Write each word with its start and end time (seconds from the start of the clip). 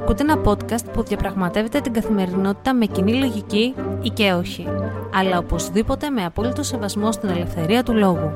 Ακούτε 0.00 0.22
ένα 0.22 0.40
podcast 0.44 0.92
που 0.92 1.02
διαπραγματεύεται 1.02 1.80
την 1.80 1.92
καθημερινότητα 1.92 2.74
με 2.74 2.86
κοινή 2.86 3.14
λογική 3.14 3.74
ή 4.02 4.08
και 4.08 4.32
όχι, 4.32 4.66
αλλά 5.14 5.38
οπωσδήποτε 5.38 6.10
με 6.10 6.24
απόλυτο 6.24 6.62
σεβασμό 6.62 7.12
στην 7.12 7.28
ελευθερία 7.28 7.82
του 7.82 7.94
λόγου. 7.94 8.32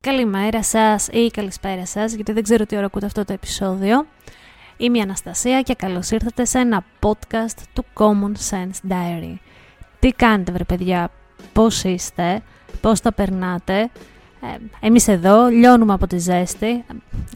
Καλημέρα 0.00 0.62
σας 0.62 1.08
ή 1.08 1.30
καλησπέρα 1.30 1.86
σας, 1.86 2.12
γιατί 2.12 2.32
δεν 2.32 2.42
ξέρω 2.42 2.66
τι 2.66 2.76
ώρα 2.76 2.86
ακούτε 2.86 3.06
αυτό 3.06 3.24
το 3.24 3.32
επεισόδιο. 3.32 4.06
Είμαι 4.76 4.98
η 4.98 5.00
Αναστασία 5.00 5.62
και 5.62 5.74
καλώς 5.74 6.10
ήρθατε 6.10 6.44
σε 6.44 6.58
ένα 6.58 6.84
podcast 7.00 7.62
του 7.72 7.84
Common 7.94 8.32
Sense 8.50 8.92
Diary. 8.92 9.34
Τι 9.98 10.12
κάνετε 10.12 10.52
βρε 10.52 10.64
παιδιά, 10.64 11.10
πώς 11.52 11.84
είστε, 11.84 12.42
πώς 12.80 13.00
τα 13.00 13.12
περνάτε. 13.12 13.90
Ε, 14.44 14.86
εμείς 14.86 15.08
εδώ 15.08 15.48
λιώνουμε 15.48 15.92
από 15.92 16.06
τη 16.06 16.18
ζέστη. 16.18 16.84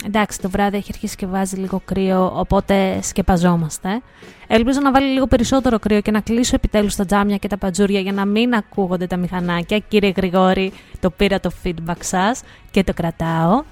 Εντάξει, 0.07 0.41
το 0.41 0.51
βράδυ 0.51 0.77
έχει 0.77 0.91
αρχίσει 0.95 1.17
και 1.17 1.27
βάζει 1.27 1.57
λίγο 1.57 1.81
κρύο, 1.85 2.33
οπότε 2.37 2.99
σκεπαζόμαστε. 3.03 4.03
Ελπίζω 4.47 4.81
να 4.81 4.93
βάλει 4.93 5.13
λίγο 5.13 5.27
περισσότερο 5.27 5.79
κρύο 5.79 6.01
και 6.01 6.11
να 6.11 6.21
κλείσω 6.21 6.55
επιτέλους 6.55 6.97
τα 6.97 7.05
τζάμια 7.05 7.37
και 7.37 7.49
τα 7.49 7.57
πατζούρια 7.57 8.01
για 8.01 8.13
να 8.13 8.25
μην 8.25 8.55
ακούγονται 8.55 9.07
τα 9.07 9.17
μηχανάκια. 9.17 9.79
Κύριε 9.79 10.13
Γρηγόρη, 10.17 10.73
το 11.01 11.11
πήρα 11.11 11.41
το 11.41 11.51
feedback 11.65 12.01
σας 12.01 12.43
και 12.71 12.85
το 12.85 12.95
κρατάω. 12.95 13.63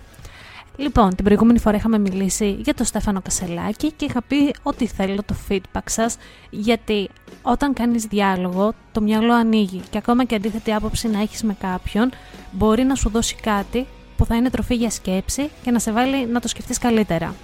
Λοιπόν, 0.76 1.14
την 1.14 1.24
προηγούμενη 1.24 1.58
φορά 1.58 1.76
είχαμε 1.76 1.98
μιλήσει 1.98 2.56
για 2.60 2.74
το 2.74 2.84
Στέφανο 2.84 3.20
Κασελάκη 3.22 3.92
και 3.92 4.04
είχα 4.04 4.22
πει 4.22 4.54
ότι 4.62 4.86
θέλω 4.86 5.22
το 5.26 5.34
feedback 5.48 5.82
σας 5.84 6.16
γιατί 6.50 7.08
όταν 7.42 7.72
κάνεις 7.72 8.04
διάλογο 8.04 8.72
το 8.92 9.00
μυαλό 9.00 9.32
ανοίγει 9.32 9.82
και 9.90 9.98
ακόμα 9.98 10.24
και 10.24 10.34
αντίθετη 10.34 10.72
άποψη 10.72 11.08
να 11.08 11.20
έχεις 11.20 11.42
με 11.42 11.56
κάποιον 11.60 12.10
μπορεί 12.50 12.82
να 12.82 12.94
σου 12.94 13.08
δώσει 13.08 13.34
κάτι 13.34 13.86
που 14.16 14.24
θα 14.24 14.34
είναι 14.34 14.50
τροφή 14.50 14.74
για 14.74 14.90
σκέψη 14.90 15.50
και 15.62 15.70
να 15.70 15.78
σε 15.78 15.92
βάλει 15.92 16.26
να 16.26 16.40
το 16.40 16.48
σκεφτείς 16.48 16.78
καλύτερα. 16.78 17.34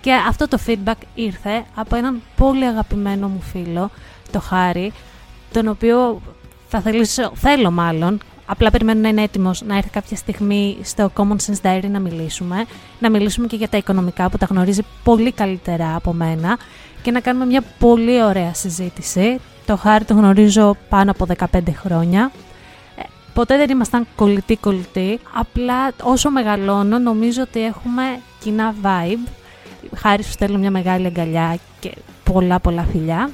Και 0.00 0.12
αυτό 0.12 0.48
το 0.48 0.58
feedback 0.66 1.00
ήρθε 1.14 1.64
από 1.74 1.96
έναν 1.96 2.22
πολύ 2.36 2.64
αγαπημένο 2.64 3.28
μου 3.28 3.40
φίλο, 3.40 3.90
το 4.30 4.40
Χάρη, 4.40 4.92
τον 5.52 5.68
οποίο 5.68 6.20
θα 6.68 6.80
θελήσω, 6.80 7.32
θέλω 7.34 7.70
μάλλον 7.70 8.20
Απλά 8.52 8.70
περιμένω 8.70 9.00
να 9.00 9.08
είναι 9.08 9.22
έτοιμος 9.22 9.62
να 9.62 9.76
έρθει 9.76 9.90
κάποια 9.90 10.16
στιγμή 10.16 10.76
στο 10.82 11.10
Common 11.14 11.36
Sense 11.36 11.60
Diary 11.62 11.88
να 11.90 11.98
μιλήσουμε. 11.98 12.64
Να 12.98 13.10
μιλήσουμε 13.10 13.46
και 13.46 13.56
για 13.56 13.68
τα 13.68 13.76
οικονομικά 13.76 14.30
που 14.30 14.38
τα 14.38 14.46
γνωρίζει 14.50 14.82
πολύ 15.04 15.32
καλύτερα 15.32 15.94
από 15.94 16.12
μένα 16.12 16.58
και 17.02 17.10
να 17.10 17.20
κάνουμε 17.20 17.44
μια 17.44 17.62
πολύ 17.78 18.22
ωραία 18.22 18.54
συζήτηση. 18.54 19.40
Το 19.66 19.76
Χάρη 19.76 20.04
το 20.04 20.14
γνωρίζω 20.14 20.76
πάνω 20.88 21.10
από 21.10 21.26
15 21.52 21.60
χρόνια. 21.74 22.30
Ε, 22.96 23.02
ποτέ 23.34 23.56
δεν 23.56 23.70
ήμασταν 23.70 24.06
κολλητοί 24.16 24.56
κολλητοί. 24.56 25.18
Απλά 25.34 25.92
όσο 26.02 26.30
μεγαλώνω 26.30 26.98
νομίζω 26.98 27.42
ότι 27.42 27.64
έχουμε 27.64 28.02
κοινά 28.40 28.74
vibe. 28.82 29.28
Χάρη 29.96 30.22
σου 30.22 30.30
στέλνω 30.30 30.58
μια 30.58 30.70
μεγάλη 30.70 31.06
αγκαλιά 31.06 31.58
και 31.80 31.94
πολλά 32.24 32.60
πολλά 32.60 32.82
φιλιά. 32.82 33.30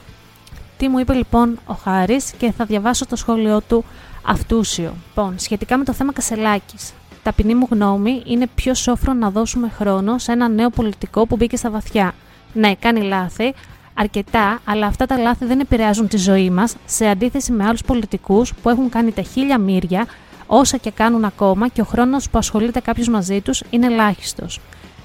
Τι 0.78 0.88
μου 0.88 0.98
είπε 0.98 1.14
λοιπόν 1.14 1.58
ο 1.66 1.72
Χάρης 1.74 2.32
και 2.32 2.52
θα 2.52 2.64
διαβάσω 2.64 3.06
το 3.06 3.16
σχόλιο 3.16 3.60
του 3.68 3.84
αυτούσιο. 4.22 4.94
Λοιπόν, 5.06 5.38
σχετικά 5.38 5.76
με 5.76 5.84
το 5.84 5.92
θέμα 5.92 6.12
Κασελάκης. 6.12 6.92
Ταπεινή 7.22 7.54
μου 7.54 7.66
γνώμη 7.70 8.22
είναι 8.26 8.46
πιο 8.54 8.74
σόφρο 8.74 9.12
να 9.12 9.30
δώσουμε 9.30 9.68
χρόνο 9.68 10.18
σε 10.18 10.32
ένα 10.32 10.48
νέο 10.48 10.70
πολιτικό 10.70 11.26
που 11.26 11.36
μπήκε 11.36 11.56
στα 11.56 11.70
βαθιά. 11.70 12.14
Ναι, 12.52 12.74
κάνει 12.74 13.00
λάθη, 13.00 13.54
αρκετά, 13.94 14.60
αλλά 14.64 14.86
αυτά 14.86 15.06
τα 15.06 15.18
λάθη 15.18 15.44
δεν 15.44 15.60
επηρεάζουν 15.60 16.08
τη 16.08 16.16
ζωή 16.16 16.50
μας, 16.50 16.74
σε 16.86 17.08
αντίθεση 17.08 17.52
με 17.52 17.64
άλλους 17.64 17.82
πολιτικούς 17.82 18.54
που 18.62 18.68
έχουν 18.68 18.88
κάνει 18.88 19.12
τα 19.12 19.22
χίλια 19.22 19.58
μύρια, 19.58 20.06
όσα 20.46 20.76
και 20.76 20.90
κάνουν 20.90 21.24
ακόμα 21.24 21.68
και 21.68 21.80
ο 21.80 21.84
χρόνος 21.84 22.30
που 22.30 22.38
ασχολείται 22.38 22.80
κάποιος 22.80 23.08
μαζί 23.08 23.40
τους 23.40 23.62
είναι 23.70 23.86
ελάχιστος. 23.86 24.60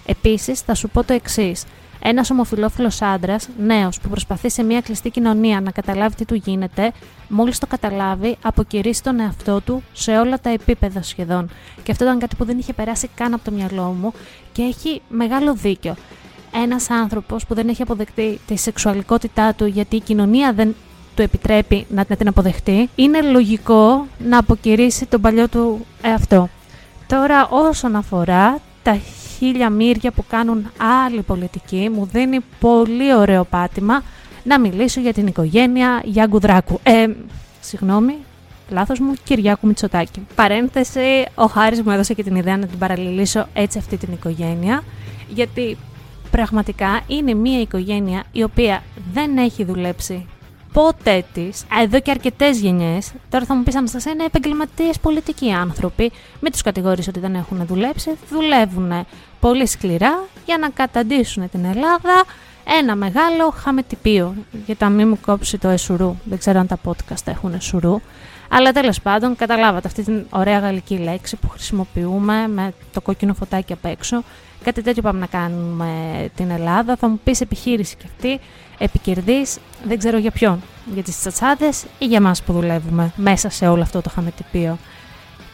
Επίσης, 0.06 0.60
θα 0.60 0.76
σου 0.76 0.90
πω 0.90 1.04
το 1.04 1.14
εξής. 1.14 1.64
Ένας 2.04 2.30
ομοφυλόφιλος 2.30 3.02
άντρας, 3.02 3.50
νέος, 3.58 4.00
που 4.00 4.10
προσπαθεί 4.10 4.50
σε 4.50 4.64
μια 4.64 4.82
κλειστή 4.82 5.10
κοινωνία 5.10 5.62
να 5.62 5.72
καταλάβει 5.72 6.16
τι 6.16 6.26
του 6.26 6.36
γίνεται, 6.36 6.92
μόλις 7.28 7.60
το 7.60 7.68
καταλάβει, 7.68 8.38
αποκηρύσει 8.42 9.04
τον 9.04 9.20
εαυτό 9.20 9.62
του 9.62 9.84
σε 9.94 10.12
όλα 10.18 10.40
τα 10.40 10.50
επίπεδα 10.50 11.02
σχεδόν. 11.02 11.50
Και 11.84 11.92
αυτό 11.92 12.04
ήταν 12.04 12.20
κάτι 12.20 12.36
που 12.36 12.46
δεν 12.46 12.58
είχε 12.58 12.74
περάσει 12.74 13.10
καν 13.16 13.34
από 13.34 13.44
το 13.44 13.52
μυαλό 13.52 13.96
μου 14.02 14.14
και 14.52 14.62
έχει 14.62 15.02
μεγάλο 15.10 15.54
δίκιο. 15.54 15.96
Ένας 16.64 16.90
άνθρωπος 16.90 17.46
που 17.46 17.54
δεν 17.54 17.68
έχει 17.68 17.82
αποδεκτεί 17.82 18.40
τη 18.48 18.58
σεξουαλικότητά 18.58 19.54
του 19.54 19.66
γιατί 19.66 19.96
η 19.96 20.00
κοινωνία 20.00 20.54
δεν 20.54 20.76
του 21.16 21.22
επιτρέπει 21.22 21.86
να 21.90 22.06
την 22.06 22.28
αποδεχτεί, 22.28 22.90
είναι 22.96 23.22
λογικό 23.22 24.08
να 24.18 24.38
αποκηρύσει 24.38 25.06
τον 25.06 25.22
παλιό 25.22 25.48
του 25.48 25.86
εαυτό. 26.02 26.50
Τώρα 27.08 27.48
όσον 27.50 27.96
αφορά 27.96 28.60
τα 28.84 28.92
χίλια 29.42 29.70
μύρια 29.70 30.12
που 30.12 30.26
κάνουν 30.30 30.72
άλλοι 31.06 31.22
πολιτικοί, 31.22 31.90
μου 31.94 32.06
δίνει 32.06 32.40
πολύ 32.60 33.16
ωραίο 33.16 33.44
πάτημα 33.44 34.04
να 34.44 34.60
μιλήσω 34.60 35.02
για 35.02 35.14
την 35.14 35.28
οικογένεια 35.28 36.02
Γιάνγκου 36.06 36.40
Δράκου. 36.40 36.80
Ε, 36.84 37.08
συγγνώμη, 37.60 38.16
λάθος 38.70 39.00
μου, 39.00 39.14
Κυριάκου 39.24 39.68
Μητσοτάκη. 39.68 40.28
Παρένθεση, 40.36 41.26
ο 41.36 41.46
Χάρης 41.46 41.82
μου 41.82 41.92
έδωσε 41.92 42.14
και 42.14 42.24
την 42.24 42.36
ιδέα 42.36 42.58
να 42.58 42.66
την 42.66 42.78
παραλληλήσω 42.78 43.48
έτσι 43.54 43.78
αυτή 43.78 43.98
την 43.98 44.14
οικογένεια, 44.14 44.84
γιατί 45.30 45.78
πραγματικά 46.32 47.02
είναι 47.08 47.34
μια 47.34 47.62
οικογένεια 47.62 48.24
η 48.32 48.44
οποία 48.44 48.84
δεν 49.14 49.38
έχει 49.38 49.64
δουλέψει 49.64 50.26
ποτέ 50.74 51.24
της, 51.34 51.66
εδώ 51.82 52.00
και 52.00 52.12
αρκετές 52.12 52.60
γενιές, 52.60 53.12
τώρα 53.30 53.46
θα 53.46 53.56
μου 53.56 53.64
πεις 53.64 53.76
Αναστασία, 53.76 54.12
είναι 54.12 54.24
επαγγελματίες 54.24 55.00
πολιτικοί 55.00 55.52
άνθρωποι. 55.52 56.12
Μην 56.40 56.52
τους 56.52 56.62
κατηγορήσει 56.62 57.10
ότι 57.10 57.20
δεν 57.20 57.36
έχουν 57.36 57.66
δουλέψει. 57.66 58.12
Δουλεύουν 58.30 59.06
πολύ 59.40 59.68
σκληρά 59.68 60.24
για 60.46 60.58
να 60.58 60.70
καταντήσουν 60.70 61.50
την 61.50 61.66
Ελλάδα 61.66 62.24
ένα 62.80 62.96
μεγάλο 62.96 63.50
χαμετυπίο. 63.50 64.36
Για 64.66 64.76
να 64.80 64.90
μην 64.90 65.08
μου 65.08 65.18
κόψει 65.26 65.58
το 65.58 65.68
εσουρού. 65.68 66.16
Δεν 66.24 66.38
ξέρω 66.38 66.60
αν 66.60 66.68
τα 66.68 66.78
podcast 66.86 67.26
έχουν 67.26 67.54
εσουρού. 67.54 68.02
Αλλά 68.50 68.72
τέλος 68.72 69.02
πάντων, 69.02 69.36
καταλάβατε 69.36 69.88
αυτή 69.88 70.04
την 70.04 70.26
ωραία 70.30 70.60
γαλλική 70.60 70.98
λέξη 70.98 71.36
που 71.36 71.50
χρησιμοποιούμε 71.50 72.48
με 72.48 72.74
το 72.94 73.02
κόκκινο 73.02 73.34
φωτάκι 73.34 73.74
απ' 73.74 73.86
έξω. 73.86 74.24
Κάτι 74.64 74.82
τέτοιο 74.82 75.02
πάμε 75.02 75.20
να 75.20 75.26
κάνουμε 75.26 75.90
την 76.36 76.50
Ελλάδα. 76.50 76.96
Θα 76.96 77.08
μου 77.08 77.20
πεις 77.24 77.42
επιχείρηση 77.42 77.96
και 77.96 78.06
αυτή 78.16 78.40
επικερδής, 78.82 79.58
δεν 79.84 79.98
ξέρω 79.98 80.18
για 80.18 80.32
ποιον. 80.32 80.62
Για 80.94 81.04
τις 81.04 81.20
τσατσάδες 81.20 81.84
ή 81.98 82.06
για 82.06 82.22
μας 82.22 82.44
που 82.44 82.54
δουλεύουμε 82.54 83.12
μέσα 83.16 83.50
σε 83.50 83.68
όλο 83.68 83.82
αυτό 83.82 84.02
το 84.02 84.10
χαμετυπίο. 84.10 84.78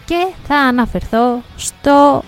Και 0.05 0.27
θα 0.47 0.55
αναφερθώ 0.55 1.41
στο 1.55 2.23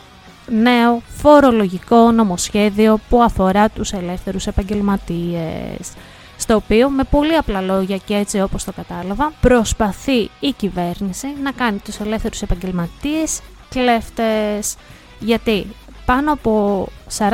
νέο 0.47 1.01
φορολογικό 1.07 2.11
νομοσχέδιο 2.11 2.99
που 3.09 3.23
αφορά 3.23 3.69
τους 3.69 3.91
ελεύθερους 3.91 4.47
επαγγελματίες 4.47 5.91
στο 6.37 6.55
οποίο 6.55 6.89
με 6.89 7.03
πολύ 7.03 7.35
απλά 7.35 7.61
λόγια 7.61 7.97
και 7.97 8.15
έτσι 8.15 8.41
όπως 8.41 8.63
το 8.63 8.71
κατάλαβα 8.71 9.31
προσπαθεί 9.41 10.29
η 10.39 10.51
κυβέρνηση 10.57 11.27
να 11.43 11.51
κάνει 11.51 11.77
τους 11.77 11.99
ελεύθερους 11.99 12.41
επαγγελματίες 12.41 13.39
κλέφτες 13.69 14.75
γιατί 15.19 15.67
πάνω 16.05 16.31
από 16.31 16.87
40.000 17.17 17.27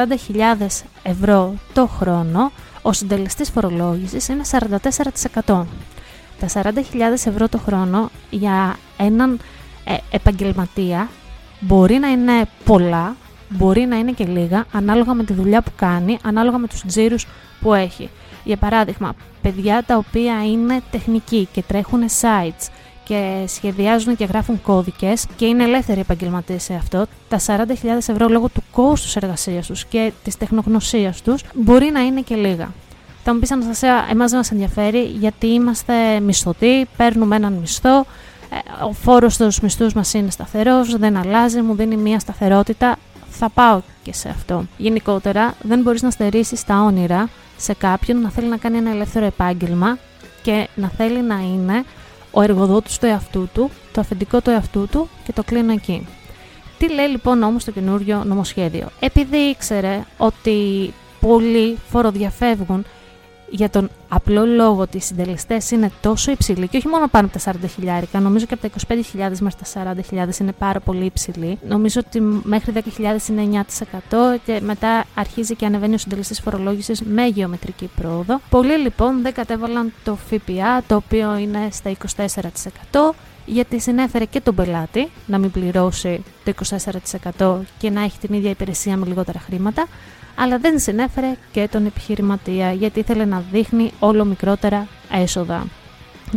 ευρώ 1.03 1.53
το 1.73 1.87
χρόνο 1.87 2.51
ο 2.85 2.93
συντελεστής 2.93 3.49
φορολόγησης 3.49 4.27
είναι 4.27 4.43
44%. 4.51 5.65
Τα 6.39 6.47
40.000 6.53 6.73
ευρώ 7.11 7.49
το 7.49 7.57
χρόνο 7.57 8.09
για 8.29 8.77
έναν 8.97 9.39
ε, 9.83 9.95
επαγγελματία 10.11 11.09
μπορεί 11.59 11.97
να 11.97 12.07
είναι 12.07 12.45
πολλά, 12.65 13.15
μπορεί 13.49 13.81
να 13.81 13.97
είναι 13.97 14.11
και 14.11 14.25
λίγα, 14.25 14.65
ανάλογα 14.71 15.13
με 15.13 15.23
τη 15.23 15.33
δουλειά 15.33 15.61
που 15.61 15.71
κάνει, 15.75 16.17
ανάλογα 16.23 16.57
με 16.57 16.67
τους 16.67 16.83
τζίρους 16.87 17.27
που 17.61 17.73
έχει. 17.73 18.09
Για 18.43 18.57
παράδειγμα, 18.57 19.15
παιδιά 19.41 19.83
τα 19.87 19.97
οποία 19.97 20.45
είναι 20.45 20.81
τεχνικοί 20.91 21.47
και 21.51 21.63
τρέχουν 21.67 22.01
sites 22.21 22.67
και 23.05 23.43
σχεδιάζουν 23.47 24.15
και 24.15 24.25
γράφουν 24.25 24.61
κώδικες 24.61 25.25
και 25.35 25.45
είναι 25.45 25.63
ελεύθεροι 25.63 25.99
επαγγελματίες 25.99 26.63
σε 26.63 26.73
αυτό, 26.73 27.05
τα 27.29 27.39
40.000 27.45 27.87
ευρώ 28.07 28.27
λόγω 28.27 28.49
του 28.49 28.63
κόστους 28.71 29.15
εργασίας 29.15 29.67
τους 29.67 29.85
και 29.85 30.11
της 30.23 30.37
τεχνογνωσίας 30.37 31.21
τους 31.21 31.43
μπορεί 31.53 31.89
να 31.91 31.99
είναι 31.99 32.21
και 32.21 32.35
λίγα. 32.35 32.71
Θα 33.23 33.33
μου 33.33 33.39
πεις 33.39 33.51
Αναστασία, 33.51 34.07
εμάς 34.11 34.29
δεν 34.29 34.39
μας 34.39 34.51
ενδιαφέρει 34.51 35.03
γιατί 35.03 35.47
είμαστε 35.47 36.19
μισθωτοί, 36.19 36.87
παίρνουμε 36.97 37.35
έναν 37.35 37.53
μισθό, 37.53 37.99
ε, 37.99 38.83
ο 38.87 38.93
φόρος 38.93 39.33
στους 39.33 39.59
μισθούς 39.59 39.93
μας 39.93 40.13
είναι 40.13 40.29
σταθερός, 40.29 40.97
δεν 40.97 41.17
αλλάζει, 41.17 41.61
μου 41.61 41.75
δίνει 41.75 41.97
μια 41.97 42.19
σταθερότητα, 42.19 42.97
θα 43.29 43.49
πάω 43.49 43.81
και 44.03 44.13
σε 44.13 44.29
αυτό. 44.29 44.65
Γενικότερα 44.77 45.53
δεν 45.61 45.81
μπορείς 45.81 46.01
να 46.01 46.09
στερήσεις 46.09 46.63
τα 46.63 46.81
όνειρα 46.81 47.29
σε 47.57 47.73
κάποιον 47.73 48.21
να 48.21 48.29
θέλει 48.29 48.47
να 48.47 48.57
κάνει 48.57 48.77
ένα 48.77 48.89
ελεύθερο 48.89 49.25
επάγγελμα 49.25 49.97
και 50.41 50.67
να 50.75 50.89
θέλει 50.89 51.21
να 51.21 51.35
είναι 51.35 51.83
ο 52.35 52.41
εργοδότης 52.41 52.97
του 52.97 53.05
εαυτού 53.05 53.49
του, 53.53 53.69
το 53.91 54.01
αφεντικό 54.01 54.41
του 54.41 54.49
εαυτού 54.49 54.87
του 54.91 55.09
και 55.23 55.33
το 55.33 55.43
κλείνω 55.43 55.71
εκεί. 55.71 56.07
Τι 56.77 56.89
λέει 56.93 57.07
λοιπόν 57.07 57.43
όμως 57.43 57.63
το 57.63 57.71
καινούριο 57.71 58.23
νομοσχέδιο; 58.23 58.87
Επειδή 58.99 59.37
ήξερε 59.37 60.03
ότι 60.17 60.93
πολλοί 61.19 61.77
φοροδιαφεύγουν 61.89 62.85
για 63.49 63.69
τον 63.69 63.89
απλό 64.09 64.45
λόγο 64.45 64.81
ότι 64.81 64.97
οι 64.97 64.99
συντελεστές 64.99 65.71
είναι 65.71 65.91
τόσο 66.01 66.31
υψηλοί 66.31 66.67
και 66.67 66.77
όχι 66.77 66.87
μόνο 66.87 67.07
πάνω 67.07 67.29
από 67.33 67.39
τα 67.39 67.51
40 67.51 67.55
χιλιάρικα, 67.75 68.19
νομίζω 68.19 68.45
και 68.45 68.53
από 68.53 68.69
τα 68.69 68.95
25.000 68.95 69.37
μέχρι 69.39 69.59
τα 69.73 69.95
40.000 70.27 70.39
είναι 70.39 70.51
πάρα 70.51 70.79
πολύ 70.79 71.05
υψηλοί. 71.05 71.59
Νομίζω 71.67 72.01
ότι 72.07 72.21
μέχρι 72.43 72.73
10.000 72.97 73.29
είναι 73.29 73.65
9% 74.09 74.39
και 74.45 74.59
μετά 74.63 75.05
αρχίζει 75.15 75.55
και 75.55 75.65
ανεβαίνει 75.65 75.93
ο 75.93 75.97
συντελεστής 75.97 76.39
φορολόγησης 76.39 77.01
με 77.01 77.25
γεωμετρική 77.25 77.89
πρόοδο. 77.95 78.41
Πολλοί 78.49 78.77
λοιπόν 78.77 79.21
δεν 79.21 79.33
κατέβαλαν 79.33 79.93
το 80.03 80.15
ΦΠΑ, 80.15 80.83
το 80.87 80.95
οποίο 80.95 81.37
είναι 81.37 81.67
στα 81.71 81.91
24% 82.91 83.11
γιατί 83.45 83.79
συνέφερε 83.79 84.25
και 84.25 84.41
τον 84.41 84.55
πελάτη 84.55 85.09
να 85.25 85.37
μην 85.37 85.51
πληρώσει 85.51 86.23
το 86.43 86.53
24% 87.39 87.57
και 87.77 87.89
να 87.89 88.01
έχει 88.01 88.19
την 88.19 88.33
ίδια 88.33 88.49
υπηρεσία 88.49 88.97
με 88.97 89.05
λιγότερα 89.05 89.39
χρήματα, 89.39 89.87
αλλά 90.35 90.57
δεν 90.57 90.79
συνέφερε 90.79 91.35
και 91.51 91.67
τον 91.71 91.85
επιχειρηματία 91.85 92.71
γιατί 92.71 92.99
ήθελε 92.99 93.25
να 93.25 93.43
δείχνει 93.51 93.91
όλο 93.99 94.25
μικρότερα 94.25 94.87
έσοδα. 95.11 95.67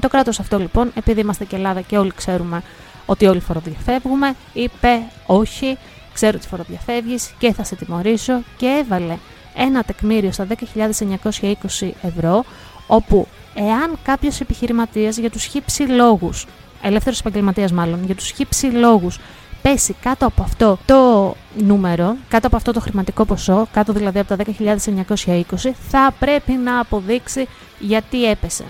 Το 0.01 0.09
κράτος 0.09 0.41
αυτό 0.41 0.59
λοιπόν, 0.59 0.91
επειδή 0.95 1.21
είμαστε 1.21 1.45
και 1.45 1.57
Ελλάδα 1.57 1.81
και 1.81 1.99
όλοι 1.99 2.13
ξέρουμε 2.17 2.63
ότι 3.07 3.27
όλοι 3.27 3.41
φοροδιαφεύγουμε, 3.41 4.35
είπε 4.53 5.03
όχι, 5.27 5.79
ξέρω 6.13 6.37
ότι 6.37 6.49
φοροδιαφεύγεις 6.49 7.35
και 7.39 7.53
θα 7.53 7.65
σε 7.65 7.77
τιμωρήσω 7.77 8.43
και 8.57 8.67
έβαλε 8.67 9.17
ένα 9.55 9.83
τεκμήριο 9.83 10.33
στα 10.33 10.47
10.920 10.75 11.91
ευρώ 12.03 12.45
όπου 12.87 13.27
εάν 13.55 13.99
κάποιος 14.03 14.41
επιχειρηματίας 14.41 15.17
για 15.17 15.31
τους 15.31 15.45
χύψη 15.45 15.83
λόγους, 15.83 16.47
ελεύθερος 16.83 17.21
επαγγελματίας 17.21 17.73
μάλλον, 17.73 18.05
για 18.05 18.15
τους 18.15 18.31
χύψη 18.31 18.67
λόγους 18.67 19.19
πέσει 19.63 19.95
κάτω 20.01 20.27
από 20.27 20.43
αυτό 20.43 20.79
το 20.85 21.35
νούμερο, 21.57 22.17
κάτω 22.29 22.47
από 22.47 22.57
αυτό 22.57 22.73
το 22.73 22.81
χρηματικό 22.81 23.25
ποσό, 23.25 23.69
κάτω 23.73 23.93
δηλαδή 23.93 24.19
από 24.19 24.37
τα 24.37 24.45
10.920, 24.59 25.71
θα 25.89 26.15
πρέπει 26.19 26.53
να 26.53 26.81
αποδείξει 26.81 27.47
γιατί 27.79 28.25
έπεσε. 28.25 28.65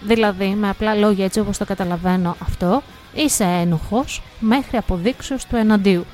Δηλαδή, 0.00 0.48
με 0.48 0.68
απλά 0.68 0.94
λόγια 0.94 1.24
έτσι 1.24 1.40
όπως 1.40 1.58
το 1.58 1.64
καταλαβαίνω 1.64 2.36
αυτό, 2.42 2.82
είσαι 3.14 3.44
ένοχος 3.44 4.22
μέχρι 4.40 4.76
αποδείξεως 4.76 5.44
του 5.44 5.56
εναντίου. 5.56 6.04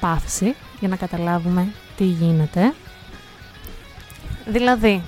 Παύση, 0.00 0.54
για 0.80 0.88
να 0.88 0.96
καταλάβουμε 0.96 1.72
τι 1.96 2.04
γίνεται. 2.04 2.74
Δηλαδή, 4.46 5.02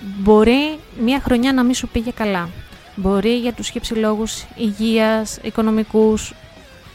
μπορεί 0.00 0.78
μια 1.00 1.20
χρονιά 1.20 1.52
να 1.52 1.62
μην 1.62 1.74
σου 1.74 1.88
πήγε 1.88 2.10
καλά. 2.10 2.48
Μπορεί 2.96 3.36
για 3.36 3.52
τους 3.52 3.68
χύψη 3.68 3.94
λόγους 3.94 4.44
υγείας, 4.56 5.38
οικονομικούς, 5.42 6.34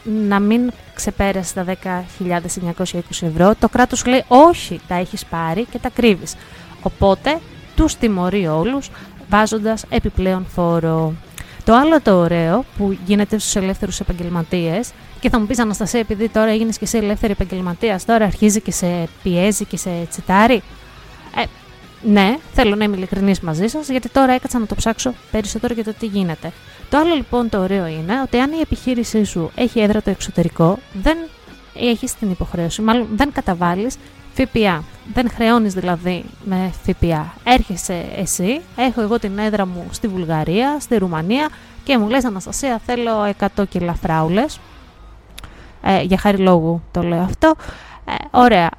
να 0.04 0.40
μην 0.40 0.72
ξεπέρασε 0.94 1.54
τα 1.54 1.66
10.920 1.66 2.94
ευρώ, 3.22 3.56
το 3.60 3.70
κράτος 3.70 4.06
λέει 4.06 4.24
όχι, 4.28 4.80
τα 4.88 4.96
έχεις 4.96 5.26
πάρει 5.26 5.66
και 5.72 5.80
τα 5.80 5.90
κρύβεις. 5.90 6.36
Οπότε 6.82 7.40
τους 7.76 7.96
τιμωρεί 7.96 8.48
όλους 8.48 8.90
βάζοντας 9.30 9.86
επιπλέον 9.90 10.46
φόρο. 10.54 11.14
Το 11.64 11.76
άλλο 11.76 12.02
το 12.02 12.16
ωραίο 12.16 12.66
που 12.78 12.98
γίνεται 13.06 13.38
στους 13.38 13.56
ελεύθερους 13.56 14.00
επαγγελματίες 14.00 14.92
και 15.20 15.30
θα 15.30 15.40
μου 15.40 15.46
πεις 15.46 15.60
Αναστασία 15.60 16.00
επειδή 16.00 16.30
τώρα 16.30 16.50
έγινες 16.52 16.78
και 16.78 16.86
σε 16.86 16.98
ελεύθερη 16.98 17.32
επαγγελματίας, 17.32 18.06
τώρα 18.06 18.26
αρχίζει 18.26 18.62
και 18.62 18.72
σε 18.72 19.08
πιέζει 19.24 19.66
και 19.66 19.78
σε 19.78 19.90
τσιτάρει. 20.10 20.62
Ε, 21.36 21.44
ναι, 22.02 22.38
θέλω 22.54 22.76
να 22.76 22.84
είμαι 22.84 22.96
ειλικρινής 22.96 23.40
μαζί 23.40 23.68
σας 23.68 23.90
γιατί 23.90 24.10
τώρα 24.10 24.34
έκατσα 24.34 24.60
να 24.60 24.66
το 24.66 24.76
ψάξω 24.76 25.14
περισσότερο 25.32 25.74
για 25.74 25.84
το 25.84 25.94
τι 26.00 26.06
γίνεται. 26.06 26.52
Το 26.92 26.98
άλλο 26.98 27.16
λοιπόν 27.16 27.50
το 27.50 27.60
ωραίο 27.60 27.88
είναι 27.88 28.22
ότι 28.22 28.40
αν 28.40 28.52
η 28.52 28.60
επιχείρησή 28.62 29.24
σου 29.24 29.52
έχει 29.56 29.80
έδρα 29.80 30.02
το 30.02 30.10
εξωτερικό, 30.10 30.78
δεν 30.94 31.18
έχεις 31.74 32.16
την 32.16 32.30
υποχρέωση, 32.32 32.82
μάλλον 32.82 33.08
δεν 33.16 33.32
καταβάλεις 33.32 33.98
ΦΠΑ. 34.34 34.84
Δεν 35.14 35.30
χρεώνεις 35.30 35.74
δηλαδή 35.74 36.24
με 36.44 36.72
ΦΠΑ. 36.84 37.34
Έρχεσαι 37.44 38.06
εσύ, 38.16 38.62
έχω 38.76 39.02
εγώ 39.02 39.20
την 39.20 39.38
έδρα 39.38 39.66
μου 39.66 39.88
στη 39.92 40.08
Βουλγαρία, 40.08 40.78
στη 40.80 40.98
Ρουμανία 40.98 41.50
και 41.84 41.98
μου 41.98 42.10
λες 42.10 42.26
Αναστασία 42.26 42.82
θέλω 42.86 43.34
100 43.56 43.64
κιλά 43.70 43.94
φράουλες. 43.94 44.60
Ε, 45.84 46.02
για 46.02 46.18
χάρη 46.18 46.38
λόγου 46.38 46.82
το 46.92 47.02
λέω 47.02 47.22
αυτό. 47.22 47.54
Ε, 48.06 48.14
ωραία, 48.32 48.70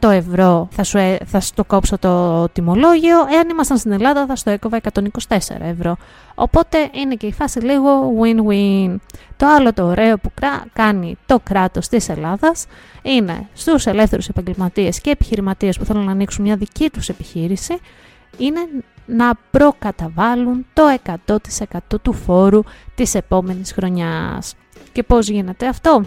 100 0.00 0.10
ευρώ 0.10 0.68
θα 0.70 0.82
σου, 0.82 0.98
ε, 0.98 1.18
θα 1.26 1.40
σου 1.40 1.52
το 1.54 1.64
κόψω 1.64 1.98
το 1.98 2.48
τιμολόγιο, 2.48 3.16
εάν 3.32 3.48
ήμασταν 3.48 3.78
στην 3.78 3.92
Ελλάδα 3.92 4.26
θα 4.26 4.36
στο 4.36 4.50
έκοβα 4.50 4.76
124 4.76 5.38
ευρώ. 5.60 5.96
Οπότε 6.34 6.90
είναι 6.92 7.14
και 7.14 7.26
η 7.26 7.32
φάση 7.32 7.60
λίγο 7.60 8.12
win-win. 8.20 8.96
Το 9.36 9.46
άλλο 9.46 9.72
το 9.72 9.84
ωραίο 9.84 10.18
που 10.18 10.30
κάνει 10.72 11.16
το 11.26 11.40
κράτος 11.42 11.88
της 11.88 12.08
Ελλάδας 12.08 12.66
είναι 13.02 13.48
στους 13.52 13.86
ελεύθερους 13.86 14.28
επαγγελματίες 14.28 15.00
και 15.00 15.10
επιχειρηματίες 15.10 15.78
που 15.78 15.84
θέλουν 15.84 16.04
να 16.04 16.10
ανοίξουν 16.10 16.44
μια 16.44 16.56
δική 16.56 16.90
τους 16.90 17.08
επιχείρηση 17.08 17.78
είναι 18.38 18.60
να 19.06 19.32
προκαταβάλουν 19.50 20.66
το 20.72 20.82
100% 21.26 22.00
του 22.02 22.12
φόρου 22.12 22.62
της 22.94 23.14
επόμενης 23.14 23.72
χρονιάς. 23.72 24.54
Και 24.92 25.02
πώς 25.02 25.28
γίνεται 25.28 25.66
αυτό; 25.66 26.04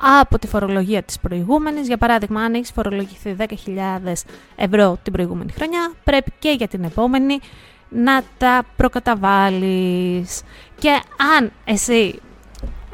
Από 0.00 0.38
τη 0.38 0.46
φορολογία 0.46 1.02
της 1.02 1.18
προηγούμενης. 1.18 1.86
Για 1.86 1.98
παράδειγμα, 1.98 2.40
αν 2.40 2.54
έχεις 2.54 2.70
φορολογηθεί 2.70 3.36
10.000 3.38 3.46
ευρώ 4.56 4.98
την 5.02 5.12
προηγούμενη 5.12 5.52
χρονιά, 5.52 5.92
πρέπει 6.04 6.32
και 6.38 6.50
για 6.50 6.68
την 6.68 6.84
επόμενη 6.84 7.38
να 7.88 8.22
τα 8.38 8.62
προκαταβάλεις. 8.76 10.42
Και 10.78 11.00
αν 11.36 11.52
εσύ 11.64 12.20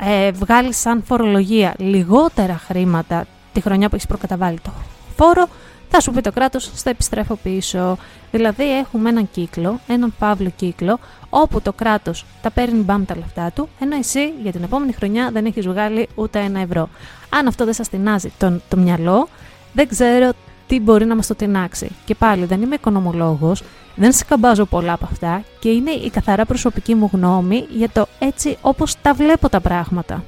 ε, 0.00 0.30
βγάλεις 0.30 0.76
σαν 0.80 1.02
φορολογία 1.02 1.74
λιγότερα 1.78 2.58
χρήματα 2.58 3.26
τη 3.52 3.60
χρονιά 3.60 3.88
που 3.88 3.94
έχεις 3.94 4.06
προκαταβάλει 4.06 4.58
το 4.60 4.70
φόρο, 5.16 5.48
θα 5.96 6.04
σου 6.04 6.12
πει 6.12 6.20
το 6.20 6.32
κράτος, 6.32 6.70
θα 6.74 6.90
επιστρέφω 6.90 7.38
πίσω. 7.42 7.98
Δηλαδή 8.30 8.78
έχουμε 8.78 9.08
έναν 9.08 9.28
κύκλο, 9.32 9.80
έναν 9.86 10.14
παύλο 10.18 10.52
κύκλο, 10.56 10.98
όπου 11.30 11.60
το 11.60 11.72
κράτος 11.72 12.24
τα 12.42 12.50
παίρνει 12.50 12.82
μπαμ 12.82 13.04
τα 13.04 13.16
λεφτά 13.16 13.50
του, 13.54 13.68
ενώ 13.80 13.96
εσύ 13.96 14.32
για 14.42 14.52
την 14.52 14.62
επόμενη 14.62 14.92
χρονιά 14.92 15.30
δεν 15.32 15.46
έχεις 15.46 15.66
βγάλει 15.66 16.08
ούτε 16.14 16.38
ένα 16.38 16.60
ευρώ. 16.60 16.88
Αν 17.28 17.46
αυτό 17.46 17.64
δεν 17.64 17.74
σας 17.74 17.88
τεινάζει 17.88 18.32
το, 18.38 18.60
το 18.68 18.76
μυαλό, 18.76 19.28
δεν 19.72 19.88
ξέρω 19.88 20.30
τι 20.66 20.80
μπορεί 20.80 21.04
να 21.04 21.14
μας 21.14 21.26
το 21.26 21.34
τεινάξει. 21.34 21.90
Και 22.04 22.14
πάλι 22.14 22.44
δεν 22.44 22.62
είμαι 22.62 22.74
οικονομολόγος, 22.74 23.62
δεν 23.94 24.12
σκαμπάζω 24.12 24.64
πολλά 24.64 24.92
από 24.92 25.08
αυτά 25.10 25.42
και 25.60 25.68
είναι 25.68 25.90
η 25.90 26.10
καθαρά 26.10 26.44
προσωπική 26.44 26.94
μου 26.94 27.10
γνώμη 27.12 27.66
για 27.76 27.88
το 27.88 28.06
έτσι 28.18 28.56
όπως 28.60 28.94
τα 29.02 29.14
βλέπω 29.14 29.48
τα 29.48 29.60
πράγματα. 29.60 30.24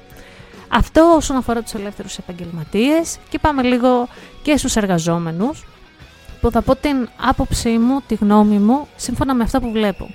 Αυτό 0.69 1.15
όσον 1.17 1.37
αφορά 1.37 1.63
τους 1.63 1.75
ελεύθερους 1.75 2.19
επαγγελματίες 2.19 3.19
και 3.29 3.39
πάμε 3.39 3.63
λίγο 3.63 4.09
και 4.43 4.57
στους 4.57 4.77
εργαζόμενους 4.77 5.67
που 6.41 6.51
θα 6.51 6.63
πω 6.63 6.77
την 6.77 7.09
άποψή 7.17 7.79
μου, 7.79 8.01
τη 8.07 8.15
γνώμη 8.15 8.59
μου, 8.59 8.89
σύμφωνα 8.97 9.35
με 9.35 9.43
αυτά 9.43 9.61
που 9.61 9.71
βλέπω. 9.71 10.11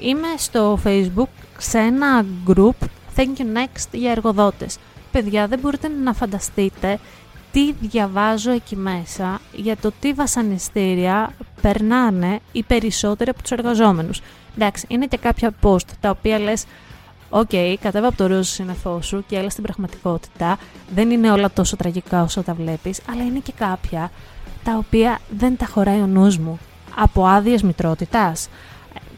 Είμαι 0.00 0.28
στο 0.36 0.78
facebook 0.84 1.28
σε 1.58 1.78
ένα 1.78 2.24
group 2.46 2.86
Thank 3.16 3.38
you 3.38 3.56
Next 3.56 3.86
για 3.92 4.10
εργοδότες. 4.10 4.76
Παιδιά, 5.12 5.46
δεν 5.46 5.58
μπορείτε 5.58 5.88
να 5.88 6.12
φανταστείτε 6.12 6.98
τι 7.52 7.72
διαβάζω 7.72 8.50
εκεί 8.50 8.76
μέσα 8.76 9.40
για 9.52 9.76
το 9.76 9.92
τι 10.00 10.12
βασανιστήρια 10.12 11.34
περνάνε 11.60 12.40
οι 12.52 12.62
περισσότεροι 12.62 13.30
από 13.30 13.42
τους 13.42 13.50
εργαζόμενους. 13.50 14.20
Εντάξει, 14.56 14.86
είναι 14.88 15.06
και 15.06 15.16
κάποια 15.16 15.52
post 15.62 15.86
τα 16.00 16.10
οποία 16.10 16.38
λες 16.38 16.64
OK, 17.32 17.48
okay, 17.52 17.74
κατέβα 17.80 18.06
από 18.06 18.16
το 18.16 18.26
ροζ 18.26 18.48
σύννεφό 18.48 19.02
σου 19.02 19.24
και 19.26 19.36
έλα 19.36 19.50
στην 19.50 19.62
πραγματικότητα. 19.62 20.58
Δεν 20.94 21.10
είναι 21.10 21.30
όλα 21.30 21.50
τόσο 21.50 21.76
τραγικά 21.76 22.22
όσο 22.22 22.42
τα 22.42 22.54
βλέπεις, 22.54 23.00
αλλά 23.10 23.22
είναι 23.22 23.38
και 23.38 23.52
κάποια 23.56 24.10
τα 24.64 24.76
οποία 24.76 25.18
δεν 25.38 25.56
τα 25.56 25.66
χωράει 25.66 26.00
ο 26.00 26.06
νους 26.06 26.38
μου. 26.38 26.58
Από 26.96 27.26
άδειε 27.26 27.58
μητρότητας. 27.62 28.48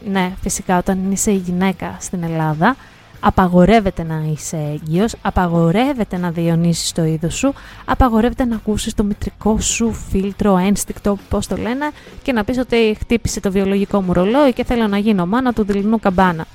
Ναι, 0.05 0.33
φυσικά 0.41 0.77
όταν 0.77 1.11
είσαι 1.11 1.31
γυναίκα 1.31 1.97
στην 1.99 2.23
Ελλάδα, 2.23 2.75
απαγορεύεται 3.19 4.03
να 4.03 4.23
είσαι 4.31 4.57
έγκυος, 4.57 5.15
απαγορεύεται 5.21 6.17
να 6.17 6.31
διαιωνίσεις 6.31 6.91
το 6.91 7.03
είδος 7.03 7.35
σου, 7.35 7.53
απαγορεύεται 7.85 8.45
να 8.45 8.55
ακούσεις 8.55 8.93
το 8.93 9.03
μητρικό 9.03 9.59
σου 9.59 9.93
φίλτρο, 9.93 10.57
ένστικτο, 10.57 11.17
πώς 11.29 11.47
το 11.47 11.55
λένε, 11.55 11.91
και 12.21 12.31
να 12.31 12.43
πεις 12.43 12.57
ότι 12.57 12.97
χτύπησε 12.99 13.39
το 13.39 13.51
βιολογικό 13.51 14.01
μου 14.01 14.13
ρολόι 14.13 14.53
και 14.53 14.63
θέλω 14.63 14.87
να 14.87 14.97
γίνω 14.97 15.25
μάνα 15.25 15.53
του 15.53 15.63
δειλινού 15.63 15.99
καμπάνα 15.99 16.45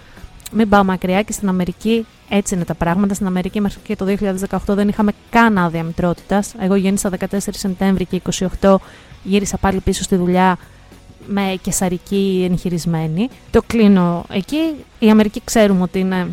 μην 0.52 0.68
πάω 0.68 0.84
μακριά 0.84 1.22
και 1.22 1.32
στην 1.32 1.48
Αμερική 1.48 2.06
έτσι 2.28 2.54
είναι 2.54 2.64
τα 2.64 2.74
πράγματα. 2.74 3.14
Στην 3.14 3.26
Αμερική 3.26 3.60
μέχρι 3.60 3.80
και 3.82 3.96
το 3.96 4.16
2018 4.50 4.58
δεν 4.66 4.88
είχαμε 4.88 5.12
καν 5.30 5.58
άδεια 5.58 5.82
μητρότητας. 5.82 6.54
Εγώ 6.60 6.74
γέννησα 6.74 7.10
14 7.18 7.38
Σεπτέμβρη 7.50 8.04
και 8.04 8.22
28 8.60 8.74
γύρισα 9.22 9.56
πάλι 9.56 9.80
πίσω 9.80 10.02
στη 10.02 10.16
δουλειά 10.16 10.58
με 11.26 11.58
κεσαρική 11.62 12.48
εγχειρισμένη. 12.50 13.28
Το 13.50 13.62
κλείνω 13.66 14.24
εκεί. 14.30 14.74
Η 14.98 15.10
Αμερική 15.10 15.40
ξέρουμε 15.44 15.82
ότι 15.82 15.98
είναι 15.98 16.28